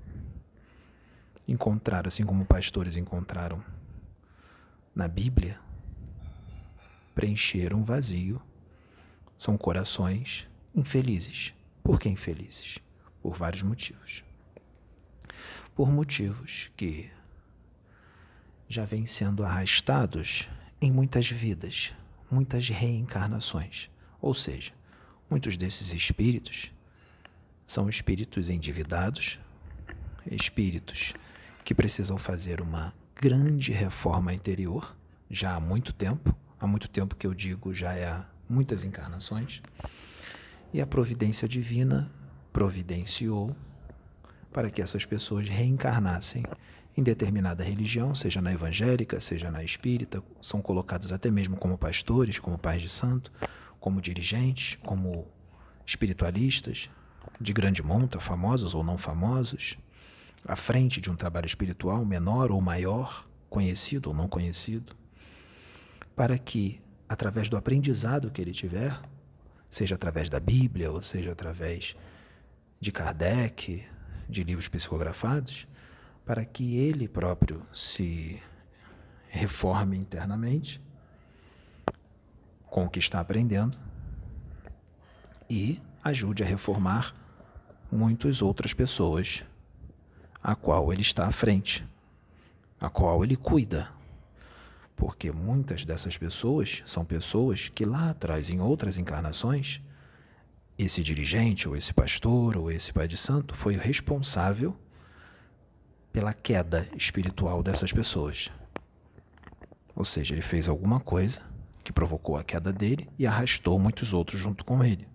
[1.46, 3.62] Encontrar, assim como pastores encontraram
[4.96, 5.60] na Bíblia,
[7.14, 8.42] preencher um vazio.
[9.38, 11.54] São corações infelizes.
[11.84, 12.80] Por que infelizes?
[13.22, 14.24] Por vários motivos.
[15.76, 17.12] Por motivos que
[18.70, 21.94] já vêm sendo arrastados em muitas vidas,
[22.32, 23.90] muitas reencarnações.
[24.22, 24.72] Ou seja,
[25.30, 26.72] muitos desses espíritos
[27.70, 29.38] são espíritos endividados,
[30.26, 31.14] espíritos
[31.64, 34.98] que precisam fazer uma grande reforma interior
[35.30, 39.62] já há muito tempo há muito tempo que eu digo, já é há muitas encarnações.
[40.74, 42.12] E a providência divina
[42.52, 43.56] providenciou
[44.52, 46.44] para que essas pessoas reencarnassem
[46.98, 52.40] em determinada religião, seja na evangélica, seja na espírita, são colocados até mesmo como pastores,
[52.40, 53.32] como pais de santo,
[53.80, 55.28] como dirigentes, como
[55.86, 56.90] espiritualistas
[57.40, 59.78] de grande monta, famosos ou não famosos,
[60.46, 64.96] à frente de um trabalho espiritual menor ou maior, conhecido ou não conhecido,
[66.16, 69.00] para que, através do aprendizado que ele tiver,
[69.70, 71.96] seja através da Bíblia ou seja através
[72.80, 73.86] de Kardec,
[74.28, 75.68] de livros psicografados,
[76.26, 78.42] para que ele próprio se
[79.30, 80.82] reforme internamente
[82.66, 83.78] com o que está aprendendo
[85.50, 87.16] e ajude a reformar
[87.92, 89.44] muitas outras pessoas
[90.42, 91.86] a qual ele está à frente,
[92.80, 93.92] a qual ele cuida.
[94.96, 99.82] Porque muitas dessas pessoas são pessoas que lá atrás, em outras encarnações,
[100.78, 104.78] esse dirigente, ou esse pastor, ou esse pai de santo foi responsável
[106.12, 108.50] pela queda espiritual dessas pessoas.
[109.96, 111.42] Ou seja, ele fez alguma coisa
[111.84, 115.08] que provocou a queda dele e arrastou muitos outros junto com ele.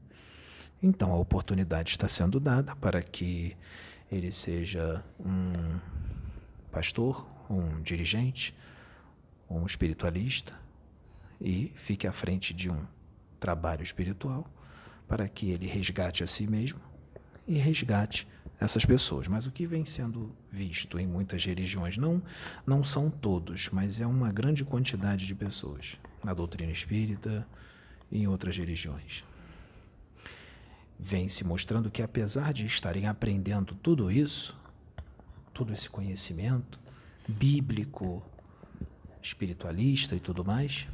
[0.87, 3.57] Então a oportunidade está sendo dada para que
[4.12, 5.80] ele seja um
[6.70, 8.55] pastor, um dirigente,
[9.49, 10.53] um espiritualista
[11.41, 12.87] e fique à frente de um
[13.41, 14.47] trabalho espiritual
[15.09, 16.80] para que ele resgate a si mesmo
[17.49, 18.28] e resgate
[18.61, 19.26] essas pessoas.
[19.26, 22.22] Mas o que vem sendo visto em muitas religiões, não,
[22.66, 27.49] não são todos, mas é uma grande quantidade de pessoas, na doutrina espírita
[28.12, 29.24] e em outras religiões.
[30.99, 34.57] Vem se mostrando que, apesar de estarem aprendendo tudo isso,
[35.53, 36.78] todo esse conhecimento
[37.28, 38.22] bíblico,
[39.22, 40.86] espiritualista e tudo mais,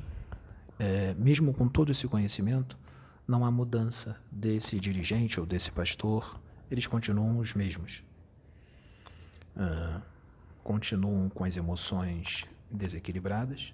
[0.78, 2.78] é, mesmo com todo esse conhecimento,
[3.26, 6.40] não há mudança desse dirigente ou desse pastor,
[6.70, 8.02] eles continuam os mesmos.
[9.56, 10.00] Uh,
[10.62, 13.72] continuam com as emoções desequilibradas,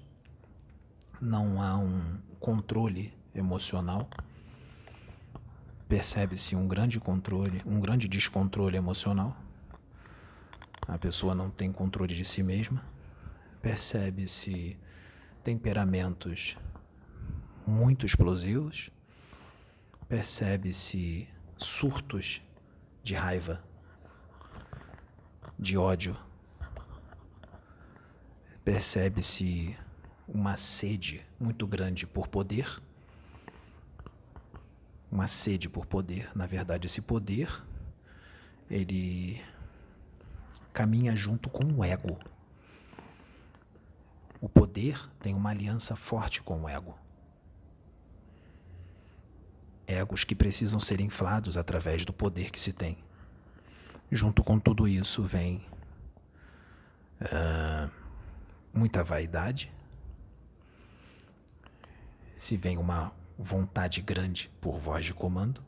[1.20, 4.08] não há um controle emocional,
[5.88, 9.36] percebe-se um grande controle, um grande descontrole emocional.
[10.86, 12.84] A pessoa não tem controle de si mesma,
[13.60, 14.78] percebe-se
[15.42, 16.56] temperamentos
[17.66, 18.90] muito explosivos
[20.08, 22.40] percebe-se surtos
[23.02, 23.62] de raiva,
[25.58, 26.16] de ódio.
[28.64, 29.76] Percebe-se
[30.26, 32.80] uma sede muito grande por poder.
[35.10, 36.30] Uma sede por poder.
[36.34, 37.50] Na verdade, esse poder,
[38.70, 39.40] ele
[40.72, 42.18] caminha junto com o ego.
[44.40, 46.94] O poder tem uma aliança forte com o ego
[49.86, 52.98] egos que precisam ser inflados através do poder que se tem.
[54.10, 55.64] Junto com tudo isso vem
[57.20, 57.90] uh,
[58.72, 59.72] muita vaidade,
[62.34, 65.62] se vem uma vontade grande por voz de comando,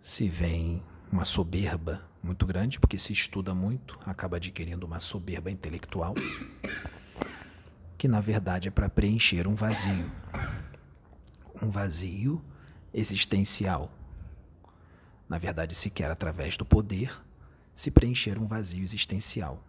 [0.00, 0.82] se vem
[1.12, 6.14] uma soberba muito grande, porque se estuda muito, acaba adquirindo uma soberba intelectual,
[7.98, 10.10] que na verdade é para preencher um vazio
[11.62, 12.42] um vazio
[12.92, 13.92] existencial.
[15.28, 17.12] Na verdade, se quer, através do poder,
[17.74, 19.62] se preencher um vazio existencial.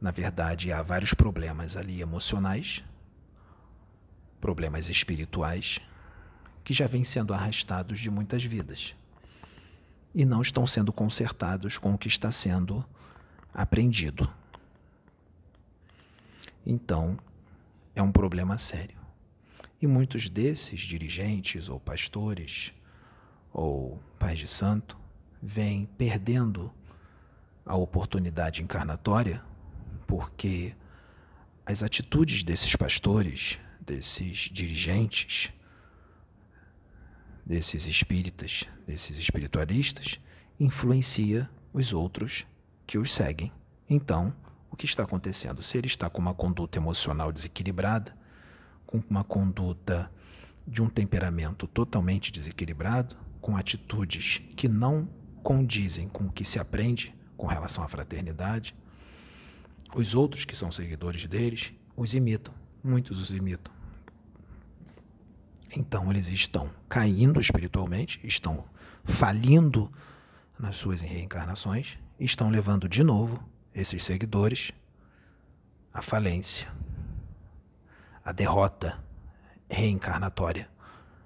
[0.00, 2.82] Na verdade, há vários problemas ali emocionais,
[4.42, 5.78] problemas espirituais,
[6.64, 8.94] que já vêm sendo arrastados de muitas vidas
[10.12, 12.84] e não estão sendo consertados com o que está sendo
[13.54, 14.28] aprendido.
[16.66, 17.16] Então,
[17.94, 18.98] é um problema sério.
[19.80, 22.74] E muitos desses dirigentes ou pastores
[23.52, 24.98] ou pais de santo
[25.40, 26.72] vêm perdendo
[27.64, 29.42] a oportunidade encarnatória
[30.06, 30.74] porque
[31.64, 35.52] as atitudes desses pastores, desses dirigentes,
[37.44, 40.20] desses espíritas, desses espiritualistas,
[40.58, 42.46] influencia os outros
[42.86, 43.52] que os seguem.
[43.88, 44.32] Então,
[44.70, 45.62] o que está acontecendo?
[45.62, 48.16] Se ele está com uma conduta emocional desequilibrada,
[48.86, 50.10] com uma conduta
[50.66, 55.08] de um temperamento totalmente desequilibrado, com atitudes que não
[55.42, 58.74] condizem com o que se aprende com relação à fraternidade,
[59.94, 63.72] os outros que são seguidores deles os imitam, muitos os imitam.
[65.76, 68.64] Então eles estão caindo espiritualmente, estão
[69.04, 69.90] falindo
[70.58, 73.42] nas suas reencarnações, estão levando de novo
[73.74, 74.70] esses seguidores
[75.92, 76.70] à falência
[78.24, 79.02] a derrota
[79.68, 80.70] reencarnatória.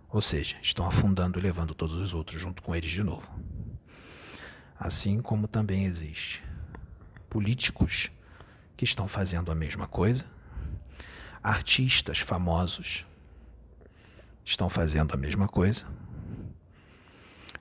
[0.08, 3.28] Ou seja, estão afundando e levando todos os outros junto com eles de novo.
[4.78, 6.42] Assim como também existe
[7.28, 8.10] políticos
[8.76, 10.24] que estão fazendo a mesma coisa,
[11.46, 13.06] artistas famosos
[14.44, 15.86] estão fazendo a mesma coisa.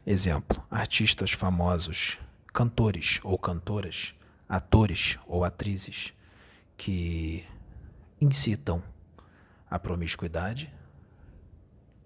[0.04, 2.18] Exemplo: artistas famosos,
[2.48, 4.16] cantores ou cantoras,
[4.50, 6.16] atores ou atrizes
[6.76, 7.46] que
[8.20, 8.84] incitam
[9.70, 10.74] a promiscuidade,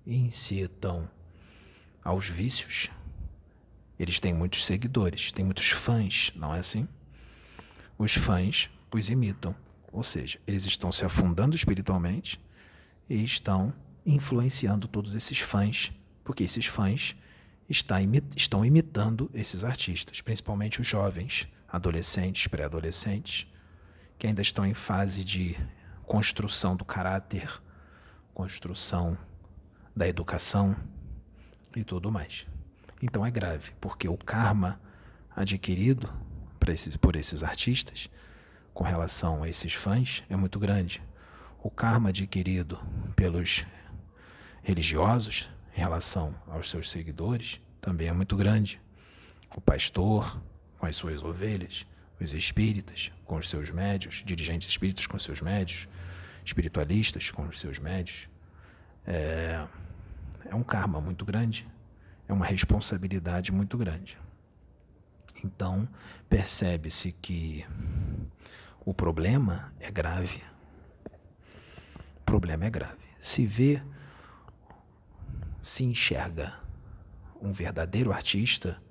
[0.05, 1.09] incitam
[2.03, 2.89] aos vícios.
[3.97, 6.89] Eles têm muitos seguidores, têm muitos fãs, não é assim?
[7.97, 9.55] Os fãs os imitam,
[9.91, 12.39] ou seja, eles estão se afundando espiritualmente
[13.09, 13.73] e estão
[14.05, 15.91] influenciando todos esses fãs,
[16.23, 17.15] porque esses fãs
[17.69, 23.47] estão imitando esses artistas, principalmente os jovens, adolescentes, pré-adolescentes,
[24.17, 25.57] que ainda estão em fase de
[26.03, 27.61] construção do caráter,
[28.33, 29.17] construção
[29.95, 30.75] da educação
[31.75, 32.45] e tudo mais.
[33.01, 34.79] Então é grave, porque o karma
[35.35, 36.11] adquirido
[36.67, 38.09] esses, por esses artistas
[38.73, 41.01] com relação a esses fãs é muito grande.
[41.61, 42.79] O karma adquirido
[43.15, 43.65] pelos
[44.61, 48.81] religiosos em relação aos seus seguidores também é muito grande.
[49.55, 50.41] O pastor
[50.77, 51.85] com as suas ovelhas,
[52.19, 55.87] os espíritas com os seus médios, dirigentes espíritas com os seus médios,
[56.45, 58.29] espiritualistas com os seus médios.
[59.05, 59.67] É,
[60.45, 61.67] é um karma muito grande,
[62.27, 64.17] é uma responsabilidade muito grande.
[65.43, 65.87] Então,
[66.29, 67.65] percebe-se que
[68.89, 70.41] o problema é grave.
[72.15, 73.05] O problema é grave.
[73.19, 73.83] Se vê,
[75.61, 76.59] se enxerga
[77.39, 78.81] um verdadeiro artista,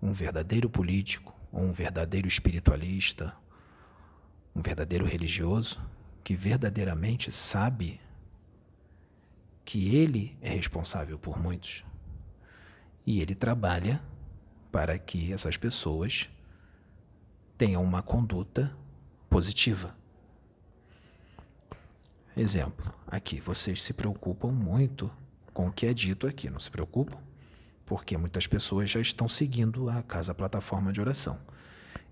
[0.00, 3.36] um verdadeiro político, um verdadeiro espiritualista,
[4.54, 5.80] um verdadeiro religioso,
[6.22, 8.00] que verdadeiramente sabe
[9.64, 11.84] que ele é responsável por muitos.
[13.04, 14.00] E ele trabalha
[14.70, 16.30] para que essas pessoas
[17.58, 18.78] tenham uma conduta
[19.30, 19.96] positiva.
[22.36, 25.10] Exemplo, aqui vocês se preocupam muito
[25.54, 27.18] com o que é dito aqui, não se preocupam?
[27.86, 31.40] Porque muitas pessoas já estão seguindo a casa plataforma de oração.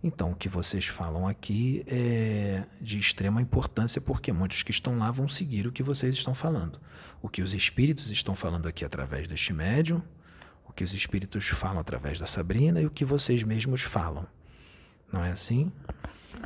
[0.02, 5.10] Então, o que vocês falam aqui é de extrema importância, porque muitos que estão lá
[5.10, 6.80] vão seguir o que vocês estão falando.
[7.20, 10.00] O que os espíritos estão falando aqui através deste médium,
[10.68, 14.26] o que os espíritos falam através da Sabrina e o que vocês mesmos falam.
[15.12, 15.72] Não é assim?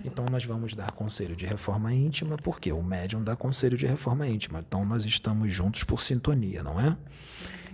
[0.05, 4.27] Então nós vamos dar conselho de reforma íntima, porque o médium dá conselho de reforma
[4.27, 4.61] íntima.
[4.67, 6.97] Então nós estamos juntos por sintonia, não é?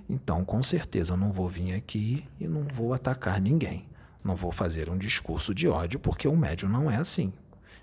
[0.08, 3.86] Então, com certeza, eu não vou vir aqui e não vou atacar ninguém.
[4.24, 7.32] Não vou fazer um discurso de ódio, porque o médium não é assim.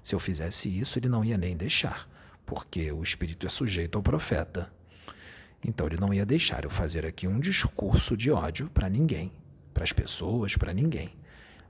[0.02, 2.10] Se eu fizesse isso, ele não ia nem deixar,
[2.46, 4.72] porque o espírito é sujeito ao profeta.
[5.64, 9.32] Então ele não ia deixar eu fazer aqui um discurso de ódio para ninguém,
[9.74, 11.16] para as pessoas, para ninguém.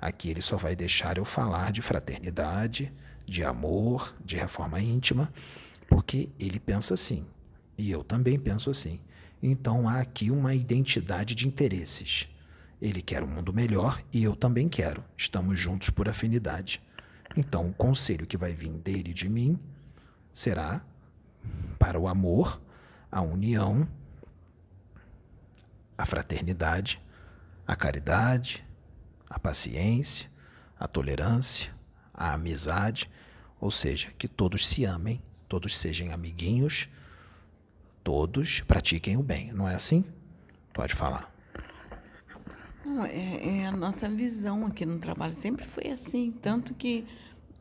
[0.05, 2.93] Aqui ele só vai deixar eu falar de fraternidade,
[3.25, 5.33] de amor, de reforma íntima,
[5.89, 7.27] porque ele pensa assim,
[7.75, 8.99] e eu também penso assim.
[9.41, 12.27] Então há aqui uma identidade de interesses.
[12.79, 15.03] Ele quer um mundo melhor e eu também quero.
[15.17, 16.83] Estamos juntos por afinidade.
[17.35, 19.59] Então o conselho que vai vir dele e de mim
[20.31, 20.85] será
[21.79, 22.61] para o amor,
[23.11, 23.89] a união,
[25.97, 27.01] a fraternidade,
[27.65, 28.64] a caridade,
[29.29, 30.29] a paciência,
[30.79, 31.73] a tolerância,
[32.13, 33.09] a amizade,
[33.59, 36.87] ou seja, que todos se amem, todos sejam amiguinhos,
[38.03, 40.05] todos pratiquem o bem, não é assim?
[40.73, 41.33] Pode falar.
[42.85, 47.05] Não, é, é, a nossa visão aqui no trabalho sempre foi assim, tanto que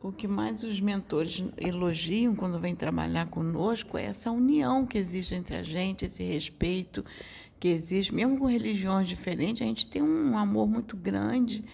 [0.03, 5.35] o que mais os mentores elogiam quando vêm trabalhar conosco é essa união que existe
[5.35, 7.03] entre a gente, esse respeito,
[7.65, 11.65] que existe, mesmo com religiões diferentes, a gente tem um amor muito grande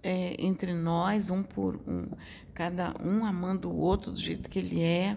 [0.00, 2.06] é, entre nós, um por um,
[2.54, 5.16] cada um amando o outro do jeito que ele é.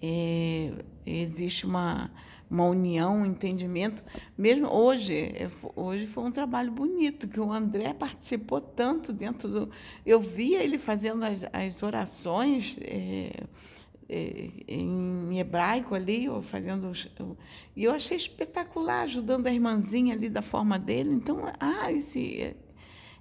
[0.00, 0.74] é
[1.04, 2.08] existe uma,
[2.48, 4.04] uma união, um entendimento.
[4.38, 9.70] Mesmo hoje, é, hoje foi um trabalho bonito, que o André participou tanto dentro do.
[10.06, 12.78] Eu via ele fazendo as, as orações.
[12.80, 13.42] É,
[14.08, 16.92] em hebraico ali, ou fazendo.
[17.74, 21.10] E eu achei espetacular, ajudando a irmãzinha ali da forma dele.
[21.12, 22.56] Então, ah, esse,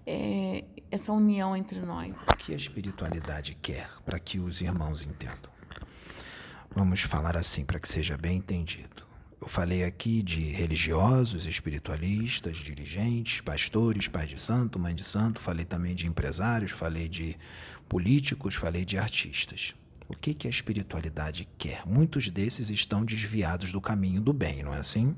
[0.05, 2.15] é, essa união entre nós.
[2.31, 5.53] O que a espiritualidade quer para que os irmãos entendam?
[6.75, 9.05] Vamos falar assim para que seja bem entendido.
[9.41, 15.65] Eu falei aqui de religiosos, espiritualistas, dirigentes, pastores, pais de santo, mãe de santo, falei
[15.65, 17.37] também de empresários, falei de
[17.87, 19.75] políticos, falei de artistas.
[20.07, 21.85] O que, que a espiritualidade quer?
[21.85, 25.15] Muitos desses estão desviados do caminho do bem, não é assim?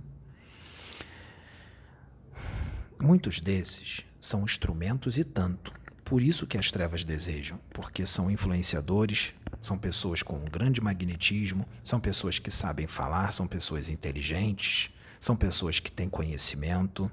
[3.00, 5.74] Muitos desses são instrumentos e tanto.
[6.04, 11.68] Por isso que as trevas desejam, porque são influenciadores, são pessoas com um grande magnetismo,
[11.84, 17.12] são pessoas que sabem falar, são pessoas inteligentes, são pessoas que têm conhecimento,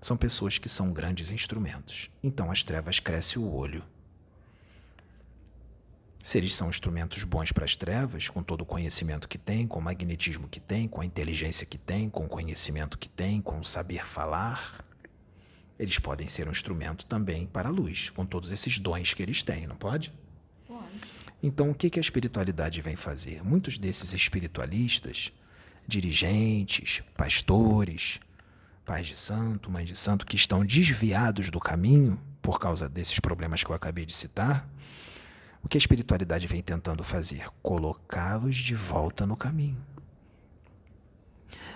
[0.00, 2.08] são pessoas que são grandes instrumentos.
[2.22, 3.84] Então as trevas crescem o olho.
[6.22, 9.78] Se eles são instrumentos bons para as trevas, com todo o conhecimento que têm, com
[9.78, 13.58] o magnetismo que têm, com a inteligência que têm, com o conhecimento que têm, com
[13.58, 14.84] o saber falar,
[15.78, 19.42] eles podem ser um instrumento também para a luz, com todos esses dons que eles
[19.42, 20.12] têm, não pode?
[20.68, 20.84] Pode.
[21.42, 23.42] Então, o que a espiritualidade vem fazer?
[23.42, 25.32] Muitos desses espiritualistas,
[25.88, 28.20] dirigentes, pastores,
[28.84, 33.64] pais de santo, mães de santo, que estão desviados do caminho por causa desses problemas
[33.64, 34.68] que eu acabei de citar,
[35.62, 37.48] o que a espiritualidade vem tentando fazer?
[37.62, 39.84] Colocá-los de volta no caminho.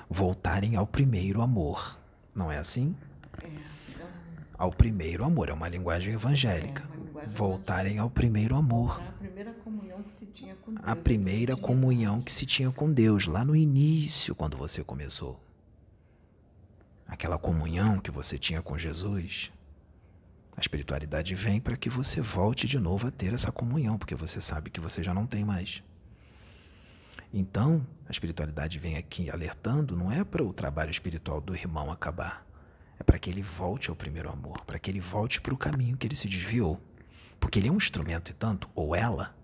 [0.09, 1.99] Voltarem ao primeiro amor.
[2.35, 2.97] Não é assim?
[3.43, 3.74] É
[4.57, 5.49] ao primeiro amor.
[5.49, 6.82] É uma linguagem evangélica.
[6.82, 9.03] É linguagem Voltarem ao primeiro amor.
[9.03, 10.89] A primeira comunhão que se tinha com Deus.
[10.89, 15.41] A primeira comunhão que se tinha com Deus, lá no início, quando você começou.
[17.07, 19.53] Aquela comunhão que você tinha com Jesus.
[20.57, 24.40] A espiritualidade vem para que você volte de novo a ter essa comunhão, porque você
[24.40, 25.82] sabe que você já não tem mais.
[27.32, 32.44] Então, a espiritualidade vem aqui alertando, não é para o trabalho espiritual do irmão acabar
[32.98, 35.96] é para que ele volte ao primeiro amor, para que ele volte para o caminho
[35.96, 36.80] que ele se desviou.
[37.40, 39.36] Porque ele é um instrumento e tanto, ou ela,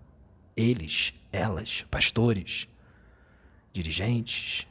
[0.55, 2.67] eles, elas, pastores,
[3.73, 4.67] dirigentes,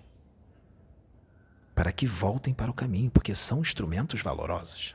[1.75, 4.95] para que voltem para o caminho, porque são instrumentos valorosos.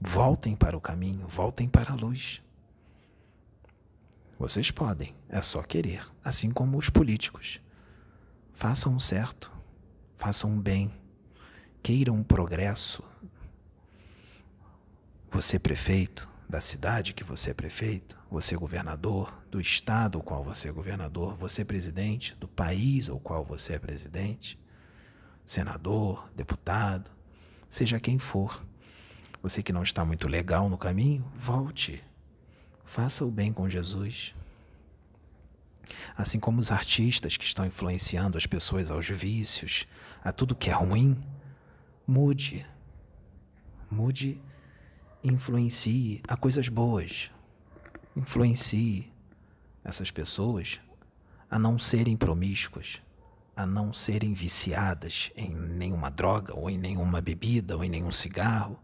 [0.00, 2.42] Voltem para o caminho, voltem para a luz.
[4.38, 7.60] Vocês podem, é só querer, assim como os políticos.
[8.54, 9.52] Façam o certo,
[10.16, 10.94] façam o bem,
[11.82, 13.04] queiram um progresso,
[15.30, 20.68] você prefeito da cidade que você é prefeito, você governador do estado ao qual você
[20.68, 24.58] é governador, você presidente do país ao qual você é presidente,
[25.44, 27.10] senador, deputado,
[27.68, 28.66] seja quem for.
[29.42, 32.02] Você que não está muito legal no caminho, volte.
[32.84, 34.34] Faça o bem com Jesus.
[36.16, 39.86] Assim como os artistas que estão influenciando as pessoas aos vícios,
[40.22, 41.22] a tudo que é ruim,
[42.06, 42.66] Mude.
[43.88, 44.40] Mude,
[45.22, 47.30] influencie a coisas boas.
[48.16, 49.12] Influencie
[49.84, 50.80] essas pessoas
[51.50, 53.00] a não serem promíscuas,
[53.56, 58.78] a não serem viciadas em nenhuma droga, ou em nenhuma bebida, ou em nenhum cigarro.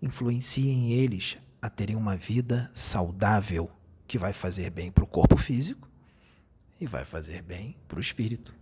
[0.00, 3.70] Influenciem eles a terem uma vida saudável
[4.06, 5.88] que vai fazer bem para o corpo físico
[6.80, 8.54] e vai fazer bem para o espírito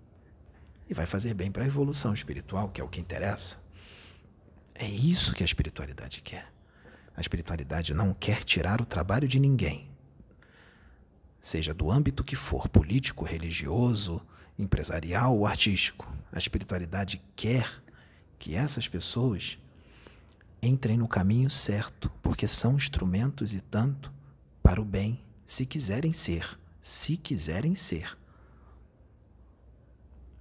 [0.89, 3.63] e vai fazer bem para a evolução espiritual, que é o que interessa.
[4.75, 6.53] É isso que a espiritualidade quer.
[7.17, 9.89] A espiritualidade não quer tirar o trabalho de ninguém,
[11.39, 14.21] seja do âmbito que for, político, religioso,
[14.59, 16.13] empresarial ou artístico.
[16.33, 17.71] A espiritualidade quer
[18.39, 19.59] que essas pessoas
[20.65, 24.13] entrem no caminho certo, porque são instrumentos e tanto
[24.63, 28.17] para o bem, se quiserem ser, se quiserem ser.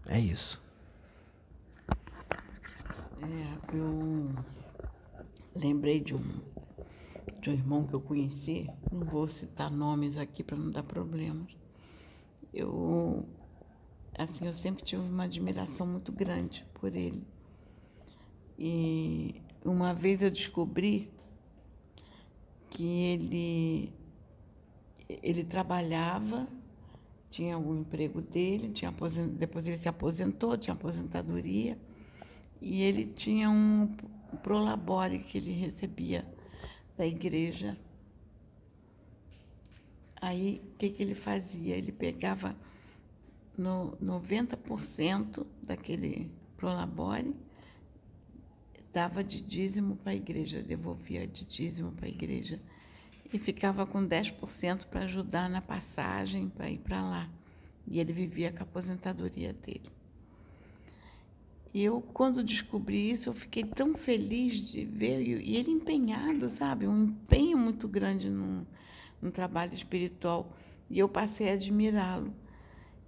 [0.05, 0.63] É isso.
[3.21, 4.29] É, eu
[5.55, 6.41] lembrei de um,
[7.39, 11.55] de um irmão que eu conheci, não vou citar nomes aqui para não dar problemas.
[12.53, 13.27] Eu,
[14.17, 17.25] assim, eu sempre tive uma admiração muito grande por ele.
[18.57, 21.11] E uma vez eu descobri
[22.69, 23.93] que ele,
[25.21, 26.47] ele trabalhava
[27.33, 28.93] tinha o emprego dele, tinha
[29.31, 31.75] depois ele se aposentou, tinha aposentadoria,
[32.61, 33.87] e ele tinha um
[34.43, 36.23] prolabore que ele recebia
[36.95, 37.75] da igreja.
[40.21, 41.75] Aí, o que, que ele fazia?
[41.75, 42.55] Ele pegava
[43.57, 47.35] no 90% daquele prolabore,
[48.93, 52.61] dava de dízimo para a igreja, devolvia de dízimo para a igreja
[53.33, 57.29] e ficava com 10% para ajudar na passagem para ir para lá.
[57.87, 59.89] E ele vivia com a aposentadoria dele.
[61.73, 66.87] E eu, quando descobri isso, eu fiquei tão feliz de ver, e ele empenhado, sabe?
[66.87, 68.65] Um empenho muito grande no,
[69.19, 70.55] no trabalho espiritual.
[70.87, 72.31] E eu passei a admirá-lo.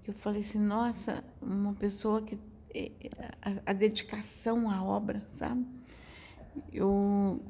[0.08, 2.40] Eu falei assim, nossa, uma pessoa que.
[3.42, 5.66] A, a dedicação à obra, sabe?
[6.72, 7.42] Eu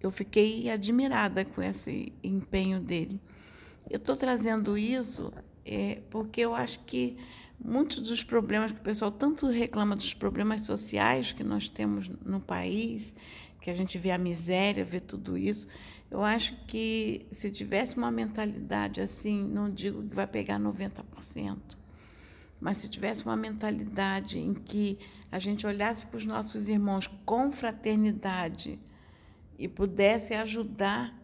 [0.00, 3.20] eu fiquei admirada com esse empenho dele.
[3.90, 5.32] Eu estou trazendo isso
[5.64, 7.16] é, porque eu acho que
[7.58, 12.40] muitos dos problemas que o pessoal tanto reclama dos problemas sociais que nós temos no
[12.40, 13.14] país,
[13.60, 15.66] que a gente vê a miséria, vê tudo isso,
[16.10, 21.58] eu acho que se tivesse uma mentalidade assim, não digo que vai pegar 90%,
[22.60, 24.98] mas se tivesse uma mentalidade em que
[25.30, 28.78] a gente olhasse para os nossos irmãos com fraternidade
[29.58, 31.14] e pudesse ajudar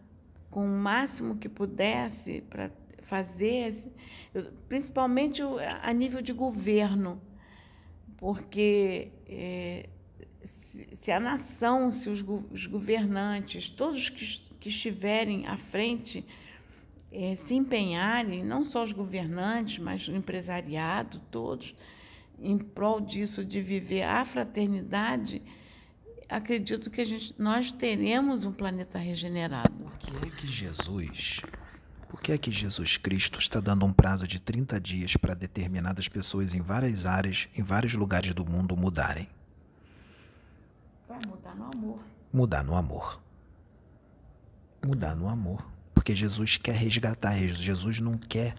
[0.49, 2.71] com o máximo que pudesse para
[3.01, 3.73] fazer,
[4.67, 5.41] principalmente
[5.81, 7.21] a nível de governo,
[8.17, 9.89] porque é,
[10.45, 16.25] se, a nação, se os, governantes, todos que estiverem à frente,
[17.13, 21.75] é, se empenharem, não só os governantes, mas o empresariado, todos,
[22.39, 25.41] em prol disso de viver a fraternidade,
[26.27, 29.71] acredito que a gente, nós teremos um planeta regenerado.
[29.71, 31.41] Por que é que Jesus,
[32.09, 36.07] por que é que Jesus Cristo está dando um prazo de 30 dias para determinadas
[36.07, 39.29] pessoas em várias áreas, em vários lugares do mundo mudarem?
[41.07, 41.99] Para mudar no amor.
[42.33, 43.21] Mudar no amor.
[44.83, 45.72] Mudar no amor.
[45.93, 48.55] Porque Jesus quer resgatar, Jesus não quer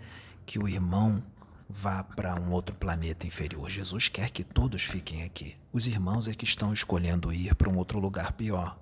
[0.46, 1.22] que o irmão
[1.68, 3.68] vá para um outro planeta inferior.
[3.68, 5.56] Jesus quer que todos fiquem aqui.
[5.72, 8.78] Os irmãos é que estão escolhendo ir para um outro lugar pior.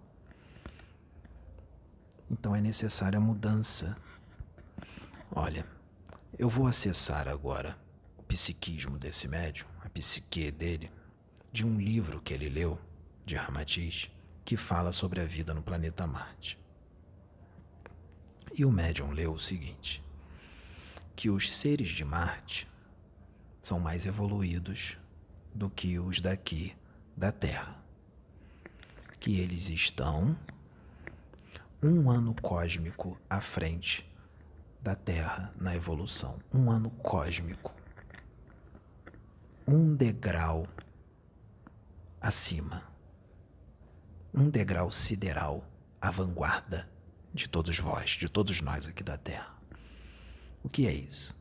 [2.31, 3.97] Então é necessária a mudança.
[5.31, 5.67] Olha,
[6.39, 7.79] eu vou acessar agora
[8.19, 10.91] o psiquismo desse médium, a psique dele,
[11.51, 12.81] de um livro que ele leu,
[13.25, 14.11] de Ramatiz,
[14.45, 16.62] que fala sobre a vida no planeta Marte.
[18.55, 20.03] E o médium leu o seguinte:
[21.17, 22.69] que os seres de Marte
[23.63, 24.99] são mais evoluídos
[25.55, 26.77] do que os daqui
[27.17, 27.83] da Terra.
[29.19, 30.37] Que eles estão
[31.83, 34.09] um ano cósmico à frente
[34.83, 36.39] da Terra na evolução.
[36.53, 37.75] Um ano cósmico.
[39.67, 40.67] Um degrau
[42.21, 42.83] acima.
[44.35, 45.65] Um degrau sideral
[46.01, 46.92] à vanguarda
[47.33, 49.55] de todos vós, de todos nós aqui da Terra.
[50.63, 51.35] O que é isso?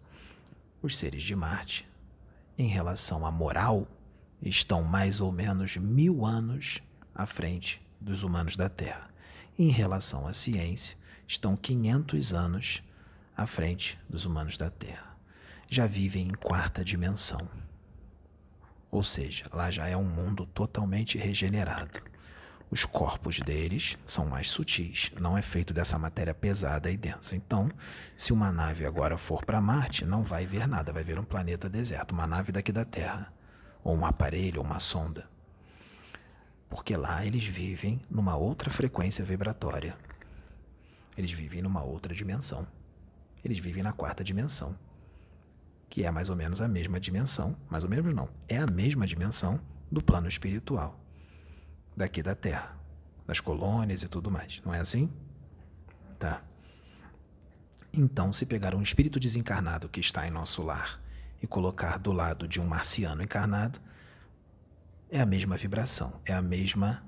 [0.81, 1.89] Os seres de Marte
[2.61, 3.87] em relação à moral,
[4.41, 6.79] estão mais ou menos mil anos
[7.13, 9.09] à frente dos humanos da Terra.
[9.57, 10.95] Em relação à ciência,
[11.27, 12.83] estão 500 anos
[13.35, 15.17] à frente dos humanos da Terra.
[15.69, 17.49] Já vivem em quarta dimensão.
[18.91, 21.99] Ou seja, lá já é um mundo totalmente regenerado.
[22.71, 27.35] Os corpos deles são mais sutis, não é feito dessa matéria pesada e densa.
[27.35, 27.69] Então,
[28.15, 31.69] se uma nave agora for para Marte, não vai ver nada, vai ver um planeta
[31.69, 33.33] deserto, uma nave daqui da Terra,
[33.83, 35.29] ou um aparelho, ou uma sonda.
[36.69, 39.97] Porque lá eles vivem numa outra frequência vibratória.
[41.17, 42.65] Eles vivem numa outra dimensão.
[43.43, 44.79] Eles vivem na quarta dimensão,
[45.89, 49.05] que é mais ou menos a mesma dimensão, mais ou menos não, é a mesma
[49.05, 49.59] dimensão
[49.91, 51.00] do plano espiritual
[51.95, 52.75] daqui da Terra,
[53.25, 54.61] das colônias e tudo mais.
[54.65, 55.11] Não é assim?
[56.17, 56.41] Tá.
[57.93, 61.01] Então, se pegar um espírito desencarnado que está em nosso lar
[61.41, 63.79] e colocar do lado de um marciano encarnado,
[65.09, 67.03] é a mesma vibração, é a mesma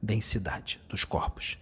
[0.00, 1.58] densidade dos corpos.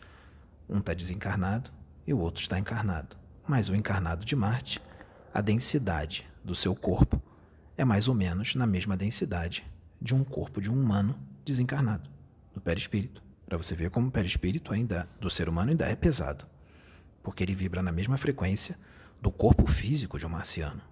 [0.69, 1.71] Um está desencarnado
[2.07, 3.17] e o outro está encarnado.
[3.47, 4.83] Mas o encarnado de Marte,
[5.33, 7.23] a densidade do seu corpo
[7.77, 9.65] é mais ou menos na mesma densidade
[10.01, 12.18] de um corpo de um humano desencarnado
[12.59, 16.45] do perispírito, para você ver como o perispírito ainda do ser humano ainda é pesado,
[17.23, 18.77] porque ele vibra na mesma frequência
[19.23, 20.83] do corpo físico de um marciano.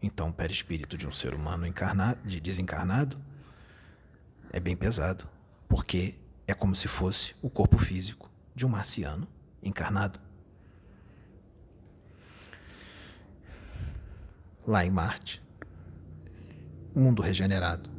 [0.00, 3.18] Então, o perispírito de um ser humano encarnado, de desencarnado
[4.52, 5.28] é bem pesado,
[5.68, 6.14] porque
[6.46, 9.26] é como se fosse o corpo físico de um marciano
[9.60, 10.20] encarnado.
[14.64, 15.42] Lá em Marte,
[16.94, 17.90] mundo regenerado.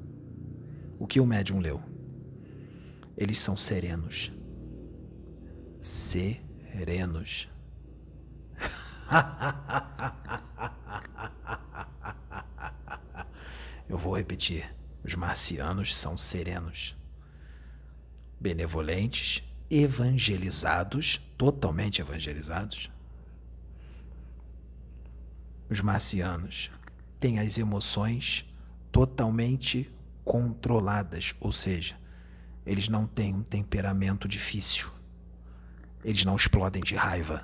[0.97, 1.88] O que o médium leu?
[3.19, 4.31] Eles são serenos.
[5.77, 7.49] Serenos.
[13.89, 14.73] Eu vou repetir.
[15.03, 16.95] Os marcianos são serenos,
[18.39, 22.89] benevolentes, evangelizados, totalmente evangelizados.
[25.69, 26.71] Os marcianos
[27.19, 28.45] têm as emoções
[28.93, 29.93] totalmente
[30.23, 31.98] controladas, ou seja,
[32.69, 34.91] eles não têm um temperamento difícil.
[36.03, 37.43] Eles não explodem de raiva.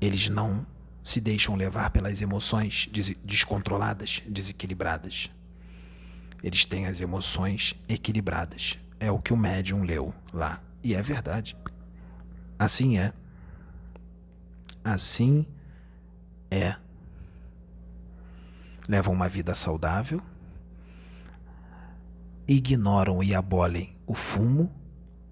[0.00, 0.66] Eles não
[1.02, 5.30] se deixam levar pelas emoções des descontroladas, desequilibradas.
[6.42, 8.78] Eles têm as emoções equilibradas.
[8.98, 10.62] É o que o médium leu lá.
[10.82, 11.54] E é verdade.
[12.58, 13.12] Assim é.
[14.82, 15.46] assim
[16.50, 16.74] é.
[18.88, 20.22] Levam uma vida saudável,
[22.46, 24.72] ignoram e abolem o fumo,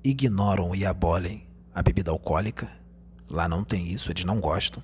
[0.03, 2.69] ignoram e abolem a bebida alcoólica.
[3.31, 4.83] Lá não tem isso, eles não gostam.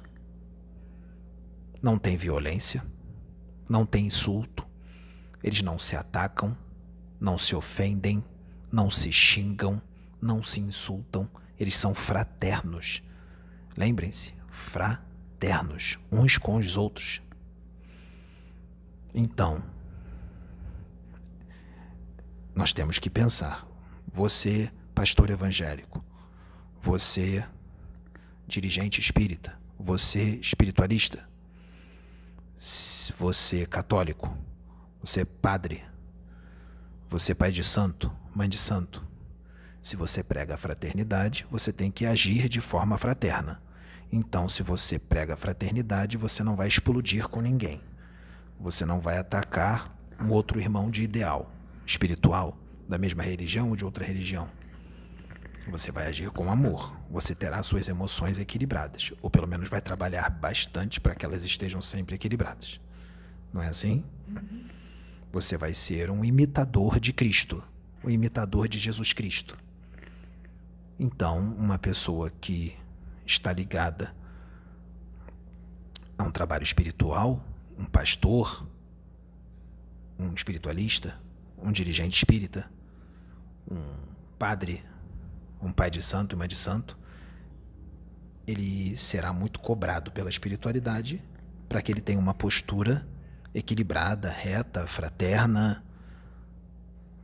[1.83, 2.85] Não tem violência,
[3.69, 4.67] não tem insulto,
[5.43, 6.57] eles não se atacam,
[7.19, 8.23] não se ofendem,
[8.71, 9.83] não se xingam,
[10.21, 11.29] não se insultam,
[11.59, 13.03] eles são fraternos.
[13.77, 17.23] Lembrem-se, fraternos, uns com os outros.
[19.15, 19.63] Então,
[22.61, 23.67] nós temos que pensar.
[24.13, 26.05] Você, pastor evangélico,
[26.79, 27.43] você,
[28.47, 31.27] dirigente espírita, você, espiritualista,
[33.17, 34.37] você, católico,
[35.03, 35.83] você, padre,
[37.09, 39.03] você, pai de santo, mãe de santo.
[39.81, 43.63] Se você prega a fraternidade, você tem que agir de forma fraterna.
[44.13, 47.81] Então, se você prega a fraternidade, você não vai explodir com ninguém.
[48.59, 51.51] Você não vai atacar um outro irmão de ideal
[51.91, 52.57] espiritual,
[52.89, 54.49] da mesma religião ou de outra religião.
[55.69, 56.97] Você vai agir com amor.
[57.11, 61.83] Você terá suas emoções equilibradas, ou pelo menos vai trabalhar bastante para que elas estejam
[61.83, 62.81] sempre equilibradas.
[63.53, 64.05] Não é assim?
[65.33, 67.63] Você vai ser um imitador de Cristo,
[68.05, 69.59] um imitador de Jesus Cristo.
[70.99, 72.77] Então, uma pessoa que
[73.27, 74.15] está ligada
[76.17, 77.45] a um trabalho espiritual,
[77.79, 78.67] um pastor,
[80.19, 81.19] um espiritualista,
[81.63, 82.71] um dirigente espírita,
[83.71, 83.81] um
[84.39, 84.85] padre,
[85.61, 86.99] um pai de santo e mãe de santo,
[88.47, 91.23] ele será muito cobrado pela espiritualidade
[91.69, 93.07] para que ele tenha uma postura
[93.55, 95.85] equilibrada, reta, fraterna,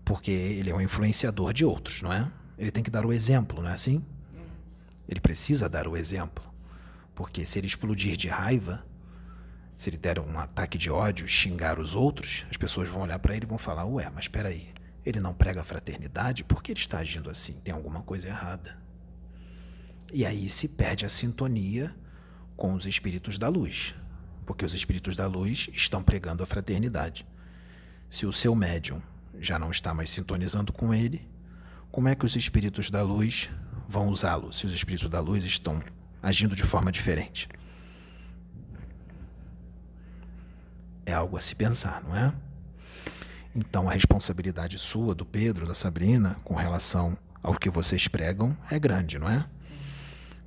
[0.04, 2.30] porque ele é um influenciador de outros, não é?
[2.56, 4.04] Ele tem que dar o exemplo, não é assim?
[5.08, 6.44] Ele precisa dar o exemplo.
[7.14, 8.84] Porque se ele explodir de raiva,
[9.76, 13.36] se ele der um ataque de ódio, xingar os outros, as pessoas vão olhar para
[13.36, 14.72] ele e vão falar: Ué, mas espera aí,
[15.04, 16.42] ele não prega fraternidade?
[16.42, 17.60] Por que ele está agindo assim?
[17.62, 18.78] Tem alguma coisa errada.
[20.12, 21.94] E aí se perde a sintonia
[22.56, 23.94] com os espíritos da luz,
[24.46, 27.26] porque os espíritos da luz estão pregando a fraternidade.
[28.08, 29.02] Se o seu médium
[29.38, 31.28] já não está mais sintonizando com ele,
[31.90, 33.50] como é que os espíritos da luz
[33.86, 35.82] vão usá-lo se os espíritos da luz estão
[36.22, 37.48] agindo de forma diferente?
[41.06, 42.34] É algo a se pensar, não é?
[43.54, 48.78] Então a responsabilidade sua, do Pedro, da Sabrina, com relação ao que vocês pregam é
[48.78, 49.46] grande, não é?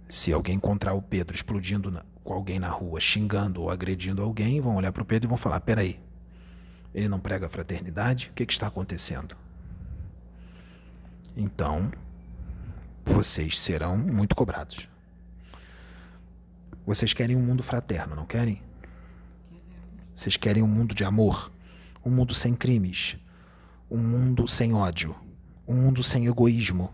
[0.07, 4.59] Se alguém encontrar o Pedro explodindo na, com alguém na rua, xingando ou agredindo alguém,
[4.59, 5.99] vão olhar para o Pedro e vão falar: peraí,
[6.93, 8.29] ele não prega a fraternidade?
[8.29, 9.35] O que, que está acontecendo?
[11.37, 11.91] Então,
[13.05, 14.89] vocês serão muito cobrados.
[16.85, 18.61] Vocês querem um mundo fraterno, não querem?
[20.19, 21.49] Vocês querem um mundo de amor,
[22.05, 23.15] um mundo sem crimes,
[23.89, 25.15] um mundo sem ódio,
[25.65, 26.93] um mundo sem egoísmo,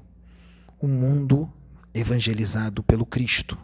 [0.79, 1.51] um mundo
[1.91, 3.57] evangelizado pelo Cristo.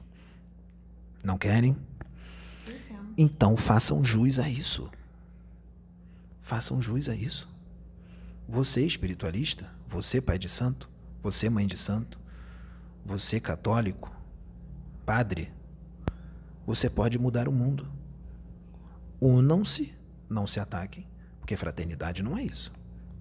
[1.24, 1.78] Não querem?
[3.16, 4.90] Então façam jus a isso.
[6.40, 7.48] Façam jus a isso.
[8.50, 10.90] Você, espiritualista, você, pai de santo,
[11.22, 12.20] você, mãe de santo,
[13.06, 14.12] você, católico,
[15.06, 15.54] padre,
[16.66, 18.01] você pode mudar o mundo.
[19.22, 19.94] Unam-se,
[20.28, 21.08] não se ataquem,
[21.40, 22.74] porque fraternidade não é isso.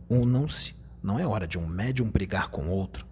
[0.09, 0.75] Unam-se.
[1.03, 3.07] Não é hora de um médium brigar com outro,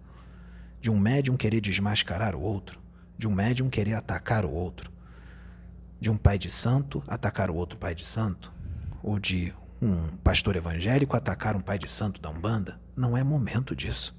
[0.79, 2.79] de um médium querer desmascarar o outro,
[3.17, 4.91] de um médium querer atacar o outro,
[5.99, 8.53] de um pai de santo atacar o outro pai de santo,
[9.01, 12.79] ou de um pastor evangélico atacar um pai de santo da Umbanda.
[12.95, 14.15] Não é momento disso.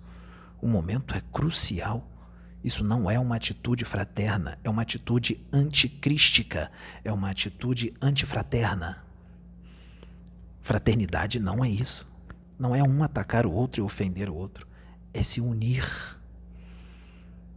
[0.60, 2.08] O momento é crucial.
[2.62, 6.70] Isso não é uma atitude fraterna, é uma atitude anticrística,
[7.02, 9.02] é uma atitude antifraterna.
[10.60, 12.08] Fraternidade não é isso.
[12.58, 14.68] Não é um atacar o outro e ofender o outro.
[15.14, 15.86] É se unir,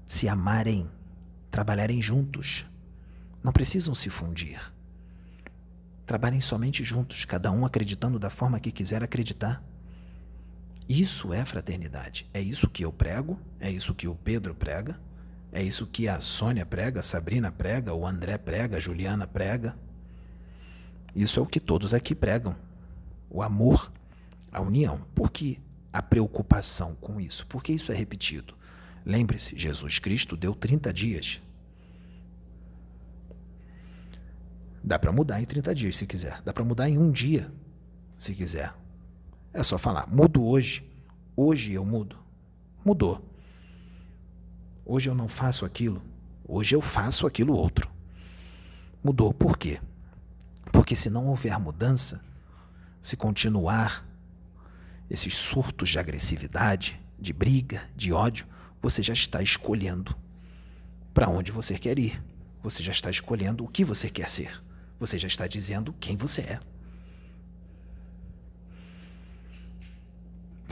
[0.05, 0.89] se amarem,
[1.51, 2.65] trabalharem juntos.
[3.43, 4.73] Não precisam se fundir.
[6.05, 9.61] Trabalhem somente juntos, cada um acreditando da forma que quiser acreditar.
[10.87, 12.29] Isso é fraternidade.
[12.33, 14.99] É isso que eu prego, é isso que o Pedro prega,
[15.51, 19.77] é isso que a Sônia prega, a Sabrina prega, o André prega, a Juliana prega.
[21.15, 22.55] Isso é o que todos aqui pregam.
[23.29, 23.91] O amor,
[24.51, 25.05] a união.
[25.13, 25.59] Por que
[25.91, 27.45] a preocupação com isso?
[27.47, 28.55] Porque isso é repetido.
[29.05, 31.41] Lembre-se, Jesus Cristo deu 30 dias.
[34.83, 36.41] Dá para mudar em 30 dias se quiser.
[36.41, 37.51] Dá para mudar em um dia
[38.17, 38.73] se quiser.
[39.53, 40.83] É só falar, mudo hoje.
[41.35, 42.17] Hoje eu mudo.
[42.83, 43.23] Mudou.
[44.83, 46.01] Hoje eu não faço aquilo.
[46.45, 47.89] Hoje eu faço aquilo outro.
[49.03, 49.33] Mudou.
[49.33, 49.79] Por quê?
[50.71, 52.21] Porque se não houver mudança,
[52.99, 54.05] se continuar
[55.09, 58.47] esses surtos de agressividade, de briga, de ódio,
[58.81, 60.15] você já está escolhendo
[61.13, 62.21] para onde você quer ir.
[62.63, 64.63] Você já está escolhendo o que você quer ser.
[64.99, 66.59] Você já está dizendo quem você é.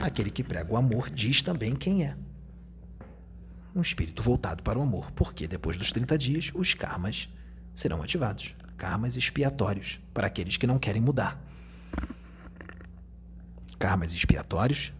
[0.02, 2.16] Aquele que prega o amor diz também quem é.
[3.74, 7.28] Um espírito voltado para o amor, porque depois dos 30 dias os karmas
[7.72, 11.40] serão ativados karmas expiatórios para aqueles que não querem mudar.
[13.78, 14.92] Karmas expiatórios,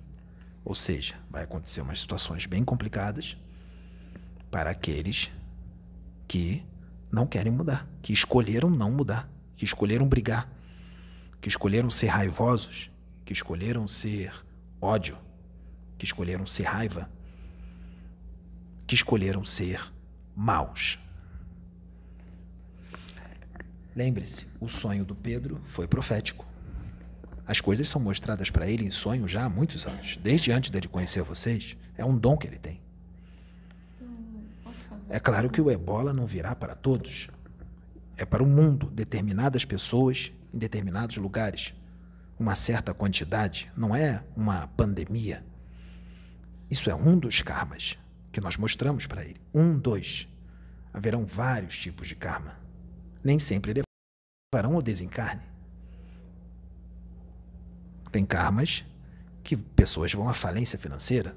[0.65, 3.37] ou seja, vai acontecer umas situações bem complicadas
[4.53, 5.33] para aqueles
[6.29, 6.65] que
[7.11, 10.49] não querem mudar, que escolheram não mudar, que escolheram brigar,
[11.41, 12.89] que escolheram ser raivosos,
[13.25, 14.33] que escolheram ser
[14.83, 15.17] ódio,
[15.97, 17.09] que escolheram ser raiva,
[18.85, 19.81] que escolheram ser
[20.35, 20.99] maus.
[23.95, 26.45] Lembre-se, o sonho do Pedro foi profético.
[27.47, 30.89] As coisas são mostradas para ele em sonho já há muitos anos, desde antes dele
[30.89, 31.77] conhecer vocês.
[31.97, 32.81] É um dom que ele tem.
[35.09, 37.29] É claro que o ebola não virá para todos.
[38.17, 41.75] É para o mundo, determinadas pessoas em determinados lugares.
[42.43, 45.47] Uma certa quantidade, não é uma pandemia.
[46.69, 47.97] Isso é um dos karmas
[48.33, 49.41] que nós mostramos para ele.
[49.55, 50.27] Um, dois.
[50.93, 52.59] Haverão vários tipos de karma.
[53.23, 53.85] Nem sempre
[54.53, 55.41] levarão ao desencarne.
[58.11, 58.85] Tem karmas
[59.45, 61.37] que pessoas vão à falência financeira.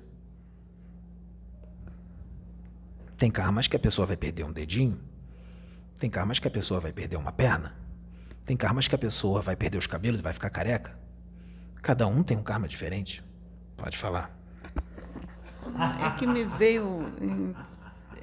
[3.15, 4.99] Tem karmas que a pessoa vai perder um dedinho.
[5.99, 7.84] Tem karmas que a pessoa vai perder uma perna.
[8.45, 10.95] Tem karmas que a pessoa vai perder os cabelos e vai ficar careca.
[11.81, 13.23] Cada um tem um karma diferente.
[13.75, 14.37] Pode falar.
[16.05, 17.11] É que me veio,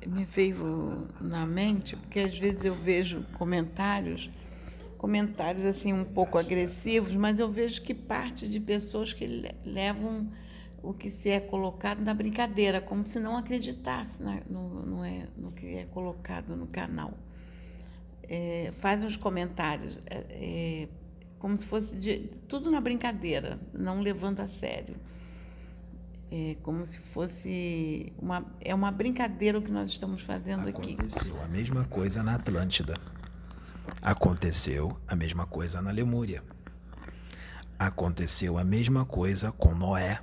[0.06, 4.30] me veio na mente, porque às vezes eu vejo comentários,
[4.96, 9.26] comentários assim um pouco agressivos, mas eu vejo que parte de pessoas que
[9.64, 10.30] levam
[10.82, 15.26] o que se é colocado na brincadeira, como se não acreditasse na, no, no, é,
[15.36, 17.12] no que é colocado no canal.
[18.34, 20.88] É, faz uns comentários, é, é,
[21.38, 24.96] como se fosse de, tudo na brincadeira, não levando a sério.
[26.30, 30.92] É como se fosse uma, é uma brincadeira o que nós estamos fazendo Aconteceu aqui.
[30.94, 32.94] Aconteceu a mesma coisa na Atlântida.
[34.00, 36.42] Aconteceu a mesma coisa na Lemúria.
[37.78, 40.22] Aconteceu a mesma coisa com Noé.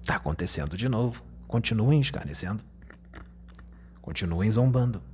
[0.00, 1.24] Está acontecendo de novo.
[1.48, 2.62] Continuem escarnecendo.
[4.00, 5.07] Continuem zombando.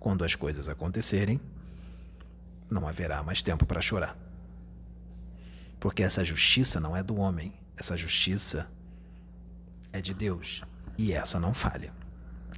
[0.00, 1.40] Quando as coisas acontecerem,
[2.70, 4.16] não haverá mais tempo para chorar.
[5.78, 8.68] Porque essa justiça não é do homem, essa justiça
[9.92, 10.62] é de Deus.
[10.96, 11.92] E essa não falha.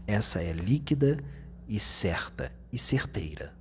[0.07, 1.18] Essa é líquida
[1.68, 3.55] e certa e certeira.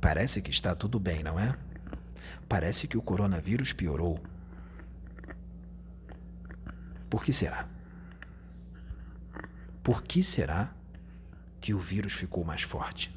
[0.00, 1.56] Parece que está tudo bem, não é?
[2.48, 4.20] Parece que o coronavírus piorou.
[7.10, 7.68] Por que será?
[9.88, 10.70] Por que será
[11.62, 13.10] que o vírus ficou mais forte?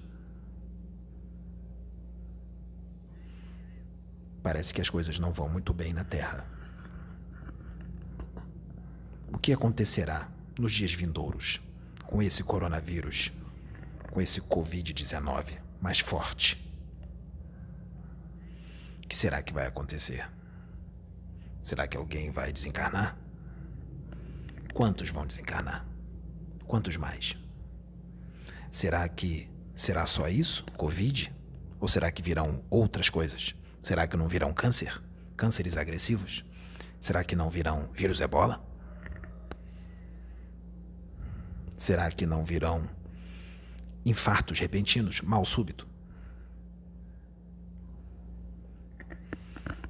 [4.42, 6.48] Parece que as coisas não vão muito bem na Terra.
[9.34, 11.60] O que acontecerá nos dias vindouros
[12.06, 13.34] com esse coronavírus,
[14.10, 16.58] com esse Covid-19 mais forte?
[19.10, 20.26] que será que vai acontecer?
[21.62, 23.18] Será que alguém vai desencarnar?
[24.74, 25.91] Quantos vão desencarnar?
[26.72, 27.38] Quantos mais?
[28.70, 31.36] Será que será só isso, Covid?
[31.82, 33.54] Ou será que virão outras coisas?
[33.84, 35.04] Será que não virão câncer?
[35.36, 36.46] Cânceres agressivos?
[36.98, 38.66] Será que não virão vírus ebola?
[41.76, 42.90] Será que não virão
[44.06, 45.86] infartos repentinos, mal súbito?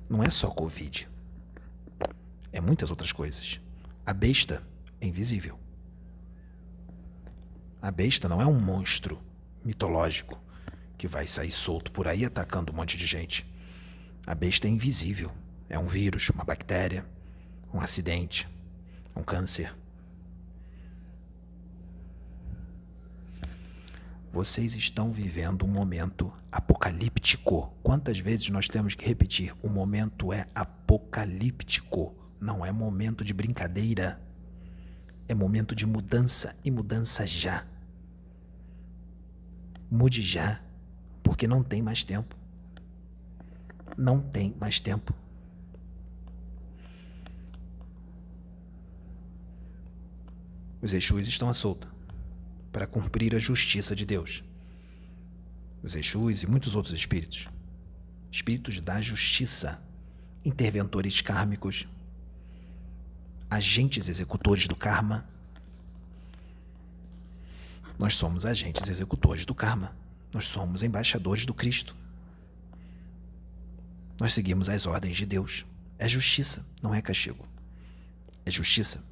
[0.10, 1.08] não é só Covid.
[2.52, 3.62] É muitas outras coisas.
[4.03, 4.64] A besta
[4.99, 5.60] é invisível.
[7.82, 9.20] A besta não é um monstro
[9.66, 10.40] mitológico
[10.98, 13.44] que vai sair solto por aí atacando um monte de gente.
[14.28, 15.32] A besta é invisível.
[15.68, 17.03] É um vírus, uma bactéria,
[17.74, 18.48] um acidente,
[19.16, 19.74] um câncer.
[24.32, 27.74] Vocês estão vivendo um momento apocalíptico.
[27.82, 29.53] Quantas vezes nós temos que repetir?
[29.64, 32.16] O momento é apocalíptico.
[32.40, 34.22] Não é momento de brincadeira.
[35.28, 37.70] É momento de mudança e mudança já.
[39.91, 40.61] Mude já,
[41.22, 42.34] porque não tem mais tempo.
[43.97, 45.13] Não tem mais tempo.
[50.81, 51.89] Os Exus estão à solta.
[52.72, 54.41] para cumprir a justiça de Deus.
[55.84, 57.49] Os Exus e muitos outros espíritos.
[58.31, 59.84] Espíritos da justiça,
[60.45, 61.85] interventores kármicos,
[63.49, 65.27] agentes executores do karma.
[68.02, 69.95] Nós somos agentes executores do karma.
[70.34, 71.95] Nós somos embaixadores do Cristo.
[74.19, 75.68] Nós seguimos as ordens de Deus.
[75.99, 77.48] É justiça, não é castigo.
[78.44, 79.03] É justiça.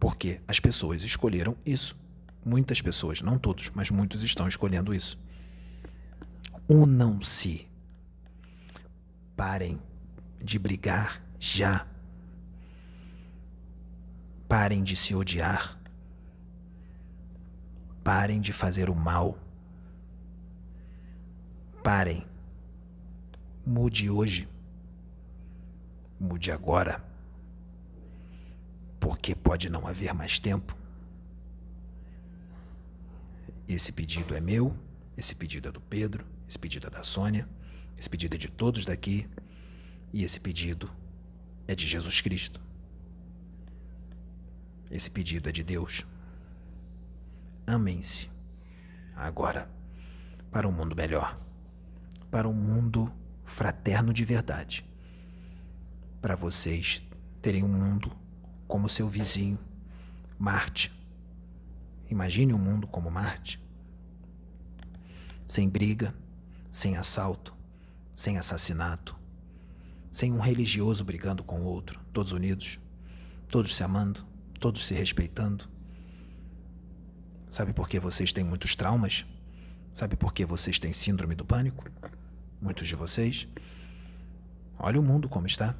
[0.00, 1.94] Porque as pessoas escolheram isso.
[2.42, 5.18] Muitas pessoas, não todos, mas muitos estão escolhendo isso.
[6.66, 7.68] Unam-se.
[9.36, 9.78] Parem
[10.42, 11.86] de brigar já.
[14.48, 15.78] Parem de se odiar.
[18.06, 19.36] Parem de fazer o mal.
[21.82, 22.24] Parem.
[23.66, 24.48] Mude hoje.
[26.16, 27.04] Mude agora.
[29.00, 30.76] Porque pode não haver mais tempo.
[33.68, 34.78] Esse pedido é meu,
[35.16, 37.48] esse pedido é do Pedro, esse pedido é da Sônia,
[37.98, 39.28] esse pedido é de todos daqui
[40.12, 40.88] e esse pedido
[41.66, 42.60] é de Jesus Cristo.
[44.92, 46.06] Esse pedido é de Deus.
[47.66, 48.30] Amem-se
[49.16, 49.68] agora
[50.52, 51.36] para um mundo melhor,
[52.30, 53.12] para um mundo
[53.44, 54.88] fraterno de verdade,
[56.22, 57.04] para vocês
[57.42, 58.12] terem um mundo
[58.68, 59.58] como seu vizinho,
[60.38, 60.92] Marte.
[62.08, 63.60] Imagine um mundo como Marte,
[65.44, 66.14] sem briga,
[66.70, 67.52] sem assalto,
[68.12, 69.16] sem assassinato,
[70.08, 72.78] sem um religioso brigando com o outro, todos unidos,
[73.48, 74.24] todos se amando,
[74.60, 75.75] todos se respeitando.
[77.56, 79.24] Sabe por que vocês têm muitos traumas?
[79.90, 81.90] Sabe por que vocês têm síndrome do pânico?
[82.60, 83.48] Muitos de vocês.
[84.78, 85.74] Olha o mundo como está.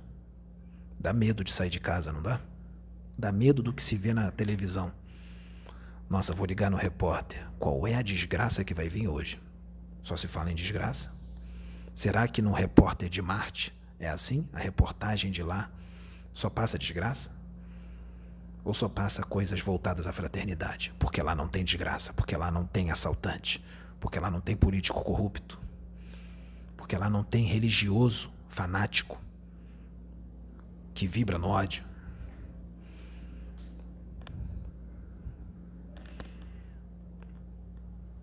[0.98, 2.40] Dá medo de sair de casa, não dá?
[3.18, 4.90] Dá medo do que se vê na televisão.
[6.08, 7.46] Nossa, vou ligar no repórter.
[7.58, 9.38] Qual é a desgraça que vai vir hoje?
[10.00, 11.12] Só se fala em desgraça.
[11.92, 14.48] Será que no repórter de Marte é assim?
[14.54, 15.70] A reportagem de lá
[16.32, 17.32] só passa desgraça?
[18.66, 20.92] Ou só passa coisas voltadas à fraternidade?
[20.98, 23.64] Porque lá não tem desgraça, porque lá não tem assaltante,
[24.00, 25.56] porque lá não tem político corrupto,
[26.76, 29.22] porque lá não tem religioso fanático
[30.92, 31.84] que vibra no ódio.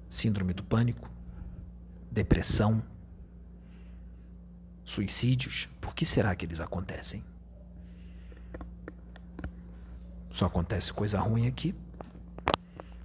[0.10, 1.10] Síndrome do pânico,
[2.11, 2.84] depressão,
[4.84, 5.70] suicídios.
[5.80, 7.24] Por que será que eles acontecem?
[10.34, 11.76] Só acontece coisa ruim aqui.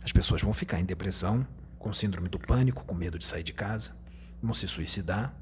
[0.03, 1.47] As pessoas vão ficar em depressão,
[1.79, 3.95] com síndrome do pânico, com medo de sair de casa,
[4.43, 5.35] vão se suicidar.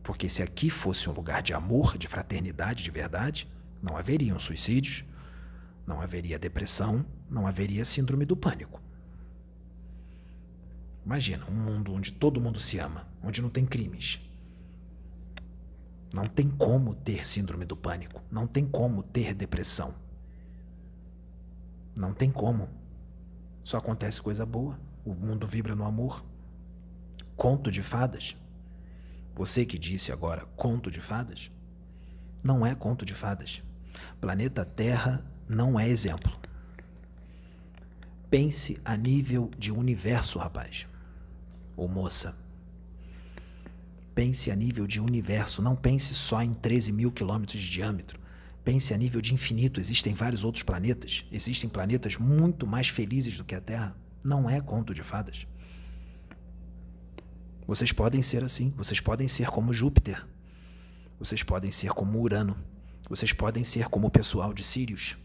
[0.00, 3.50] Porque se aqui fosse um lugar de amor, de fraternidade, de verdade,
[3.82, 5.04] não haveriam suicídios,
[5.84, 8.80] não haveria depressão, não haveria síndrome do pânico.
[11.04, 14.20] Imagina um mundo onde todo mundo se ama, onde não tem crimes.
[16.12, 19.94] Não tem como ter síndrome do pânico, não tem como ter depressão.
[21.94, 22.70] Não tem como.
[23.62, 24.80] Só acontece coisa boa.
[25.04, 26.24] O mundo vibra no amor.
[27.36, 28.36] Conto de fadas.
[29.34, 31.50] Você que disse agora conto de fadas?
[32.42, 33.62] Não é conto de fadas.
[34.20, 36.32] Planeta Terra não é exemplo.
[38.30, 40.86] Pense a nível de universo, rapaz.
[41.76, 42.36] Ou moça.
[44.18, 45.62] Pense a nível de universo.
[45.62, 48.18] Não pense só em 13 mil quilômetros de diâmetro.
[48.64, 49.78] Pense a nível de infinito.
[49.78, 51.24] Existem vários outros planetas.
[51.30, 53.96] Existem planetas muito mais felizes do que a Terra.
[54.24, 55.46] Não é conto de fadas.
[57.64, 60.26] Vocês podem ser assim, vocês podem ser como Júpiter,
[61.16, 62.58] vocês podem ser como Urano,
[63.08, 65.16] vocês podem ser como o pessoal de Sirius,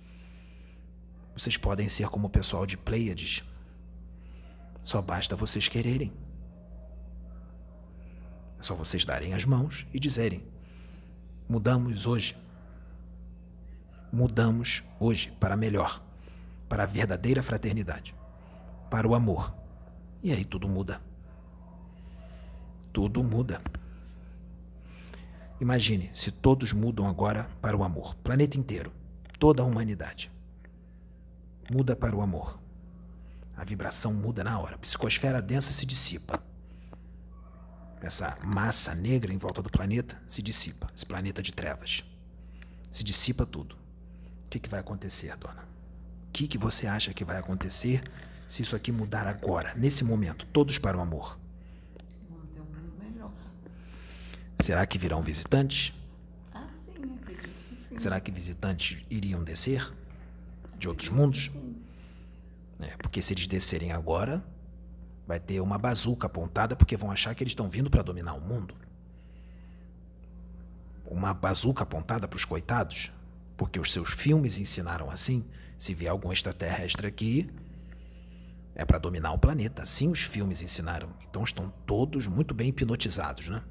[1.36, 3.44] vocês podem ser como o pessoal de Pleiades.
[4.84, 6.14] Só basta vocês quererem.
[8.64, 10.44] É só vocês darem as mãos e dizerem:
[11.50, 12.38] mudamos hoje.
[14.12, 16.02] Mudamos hoje para melhor,
[16.70, 18.16] para a verdadeira fraternidade,
[18.90, 19.54] para o amor.
[20.22, 21.02] E aí tudo muda
[22.94, 23.60] tudo muda.
[25.60, 28.16] Imagine se todos mudam agora para o amor.
[28.18, 28.94] Planeta inteiro,
[29.40, 30.32] toda a humanidade.
[31.72, 32.60] Muda para o amor.
[33.58, 34.76] A vibração muda na hora.
[34.76, 36.42] A psicosfera densa se dissipa.
[38.04, 40.92] Essa massa negra em volta do planeta se dissipa.
[40.94, 42.04] Esse planeta de trevas.
[42.92, 43.78] Se dissipa tudo.
[44.46, 45.62] O que, que vai acontecer, dona?
[46.28, 48.04] O que, que você acha que vai acontecer
[48.46, 50.46] se isso aqui mudar agora, nesse momento?
[50.48, 51.40] Todos para o amor.
[54.60, 55.94] Será que virão visitantes?
[56.54, 57.98] Ah, sim, acredito que sim.
[57.98, 59.94] Será que visitantes iriam descer
[60.78, 61.52] de outros mundos?
[62.82, 64.44] É, porque se eles descerem agora,
[65.26, 68.42] vai ter uma bazuca apontada porque vão achar que eles estão vindo para dominar o
[68.42, 68.76] mundo.
[71.06, 73.12] Uma bazuca apontada para os coitados,
[73.56, 75.46] porque os seus filmes ensinaram assim.
[75.78, 77.50] Se vier algum extraterrestre aqui,
[78.76, 79.84] é para dominar o planeta.
[79.84, 81.10] Assim os filmes ensinaram.
[81.28, 83.64] Então estão todos muito bem hipnotizados, né?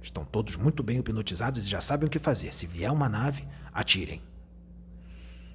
[0.00, 2.52] Estão todos muito bem hipnotizados e já sabem o que fazer.
[2.52, 4.20] Se vier uma nave, atirem.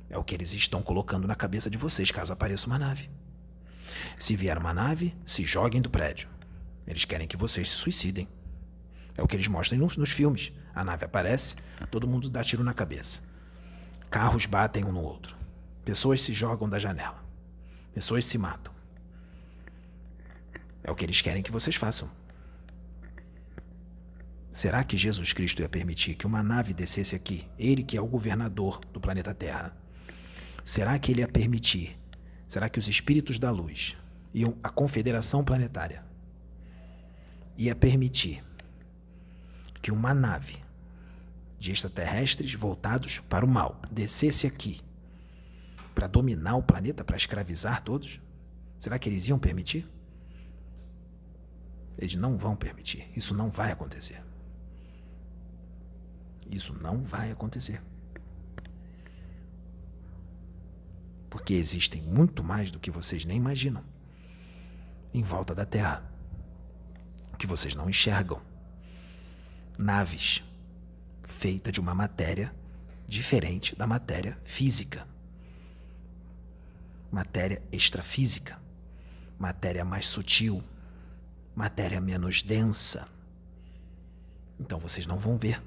[0.10, 3.10] É o que eles estão colocando na cabeça de vocês caso apareça uma nave.
[4.18, 6.28] Se vier uma nave, se joguem do prédio.
[6.88, 8.28] Eles querem que vocês se suicidem.
[9.16, 10.52] É o que eles mostram nos, nos filmes.
[10.74, 11.56] A nave aparece,
[11.92, 13.22] todo mundo dá tiro na cabeça.
[14.10, 15.36] Carros batem um no outro.
[15.86, 17.24] Pessoas se jogam da janela.
[17.94, 18.74] Pessoas se matam.
[20.84, 22.10] É o que eles querem que vocês façam.
[24.52, 28.08] Será que Jesus Cristo ia permitir que uma nave descesse aqui, ele que é o
[28.08, 29.78] governador do planeta Terra?
[30.64, 32.00] Será que ele ia permitir?
[32.48, 33.96] Será que os espíritos da luz
[34.34, 36.04] e a confederação planetária
[37.58, 38.44] ia permitir
[39.82, 40.64] que uma nave
[41.60, 44.82] de extraterrestres voltados para o mal descesse aqui
[45.96, 48.22] para dominar o planeta, para escravizar todos?
[48.78, 49.90] Será que eles iam permitir?
[51.98, 53.10] Eles não vão permitir.
[53.16, 54.24] Isso não vai acontecer.
[56.48, 57.82] Isso não vai acontecer.
[61.30, 63.84] Porque existem muito mais do que vocês nem imaginam
[65.14, 66.04] em volta da Terra
[67.38, 68.42] que vocês não enxergam.
[69.78, 70.44] Naves
[71.28, 72.54] feita de uma matéria
[73.08, 75.08] diferente da matéria física
[77.12, 78.60] matéria extrafísica,
[79.40, 80.64] matéria mais sutil,
[81.56, 83.08] matéria menos densa.
[84.60, 85.62] Então vocês não vão ver.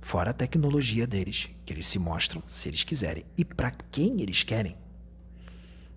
[0.00, 4.42] Fora a tecnologia deles, que eles se mostram se eles quiserem e para quem eles
[4.42, 4.76] querem.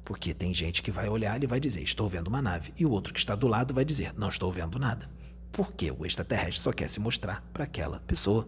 [0.08, 2.92] Porque tem gente que vai olhar e vai dizer: Estou vendo uma nave, e o
[2.92, 5.12] outro que está do lado vai dizer: Não estou vendo nada.
[5.52, 8.48] Porque o extraterrestre só quer se mostrar para aquela pessoa.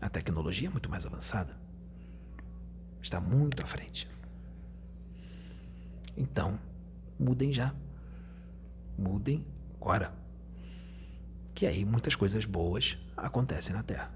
[0.00, 1.56] A tecnologia é muito mais avançada.
[3.00, 4.08] Está muito à frente.
[6.16, 6.58] Então,
[7.16, 7.72] mudem já.
[8.98, 9.46] Mudem
[9.80, 10.12] agora.
[11.54, 14.12] Que aí muitas coisas boas acontecem na Terra.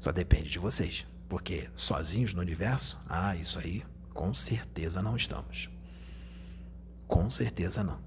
[0.00, 1.06] Só depende de vocês.
[1.28, 3.84] Porque sozinhos no universo, ah, isso aí,
[4.14, 5.68] com certeza não estamos.
[7.06, 8.00] Com certeza não.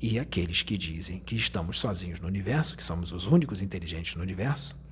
[0.00, 4.22] E aqueles que dizem que estamos sozinhos no universo, que somos os únicos inteligentes no
[4.22, 4.82] universo,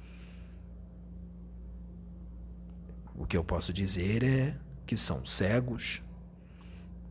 [3.20, 6.00] O que eu posso dizer é que são cegos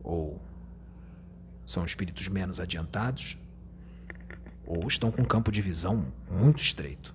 [0.02, 0.42] ou
[1.64, 3.38] são espíritos menos adiantados
[4.66, 7.14] ou estão com um campo de visão muito estreito.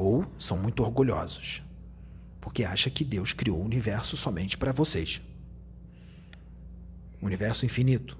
[0.00, 1.62] Ou são muito orgulhosos,
[2.40, 5.20] porque acham que Deus criou o universo somente para vocês.
[7.20, 8.16] Um universo infinito,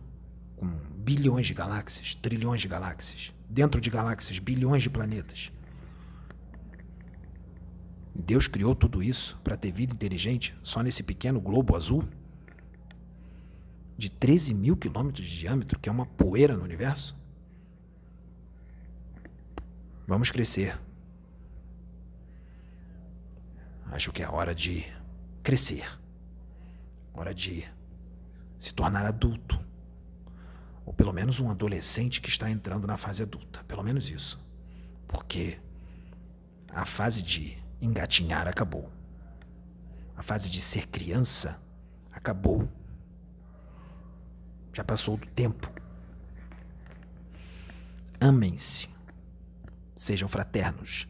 [0.56, 0.66] com
[0.98, 5.50] bilhões de galáxias, trilhões de galáxias, dentro de galáxias, bilhões de planetas.
[8.14, 12.06] Deus criou tudo isso para ter vida inteligente só nesse pequeno globo azul?
[13.96, 17.18] De 13 mil quilômetros de diâmetro, que é uma poeira no universo?
[20.06, 20.78] Vamos crescer.
[23.90, 24.86] Acho que é hora de
[25.42, 25.84] crescer.
[27.12, 27.68] Hora de
[28.56, 29.58] se tornar adulto.
[30.86, 33.64] Ou pelo menos um adolescente que está entrando na fase adulta.
[33.64, 34.40] Pelo menos isso.
[35.08, 35.60] Porque
[36.68, 38.90] a fase de engatinhar acabou.
[40.16, 41.60] A fase de ser criança
[42.12, 42.68] acabou.
[44.72, 45.68] Já passou do tempo.
[48.20, 48.88] Amem-se.
[49.96, 51.09] Sejam fraternos.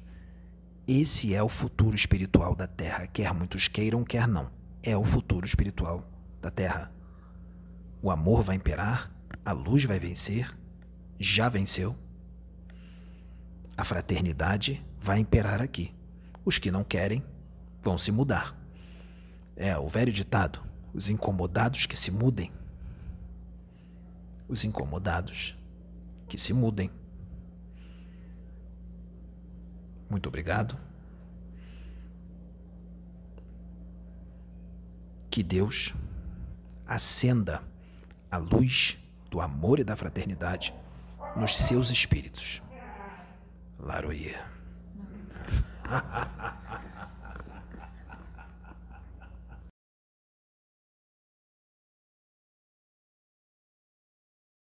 [0.92, 4.50] Esse é o futuro espiritual da Terra, quer muitos queiram, quer não.
[4.82, 6.04] É o futuro espiritual
[6.42, 6.92] da Terra.
[8.02, 9.08] O amor vai imperar,
[9.44, 10.52] a luz vai vencer,
[11.16, 11.96] já venceu.
[13.76, 15.94] A fraternidade vai imperar aqui.
[16.44, 17.22] Os que não querem
[17.80, 18.58] vão se mudar.
[19.54, 20.60] É o velho ditado:
[20.92, 22.50] os incomodados que se mudem.
[24.48, 25.56] Os incomodados
[26.26, 26.90] que se mudem.
[30.10, 30.76] Muito obrigado.
[35.30, 35.94] Que Deus
[36.84, 37.62] acenda
[38.28, 38.98] a luz
[39.30, 40.74] do amor e da fraternidade
[41.36, 42.60] nos seus espíritos.
[43.78, 44.44] Laroyer.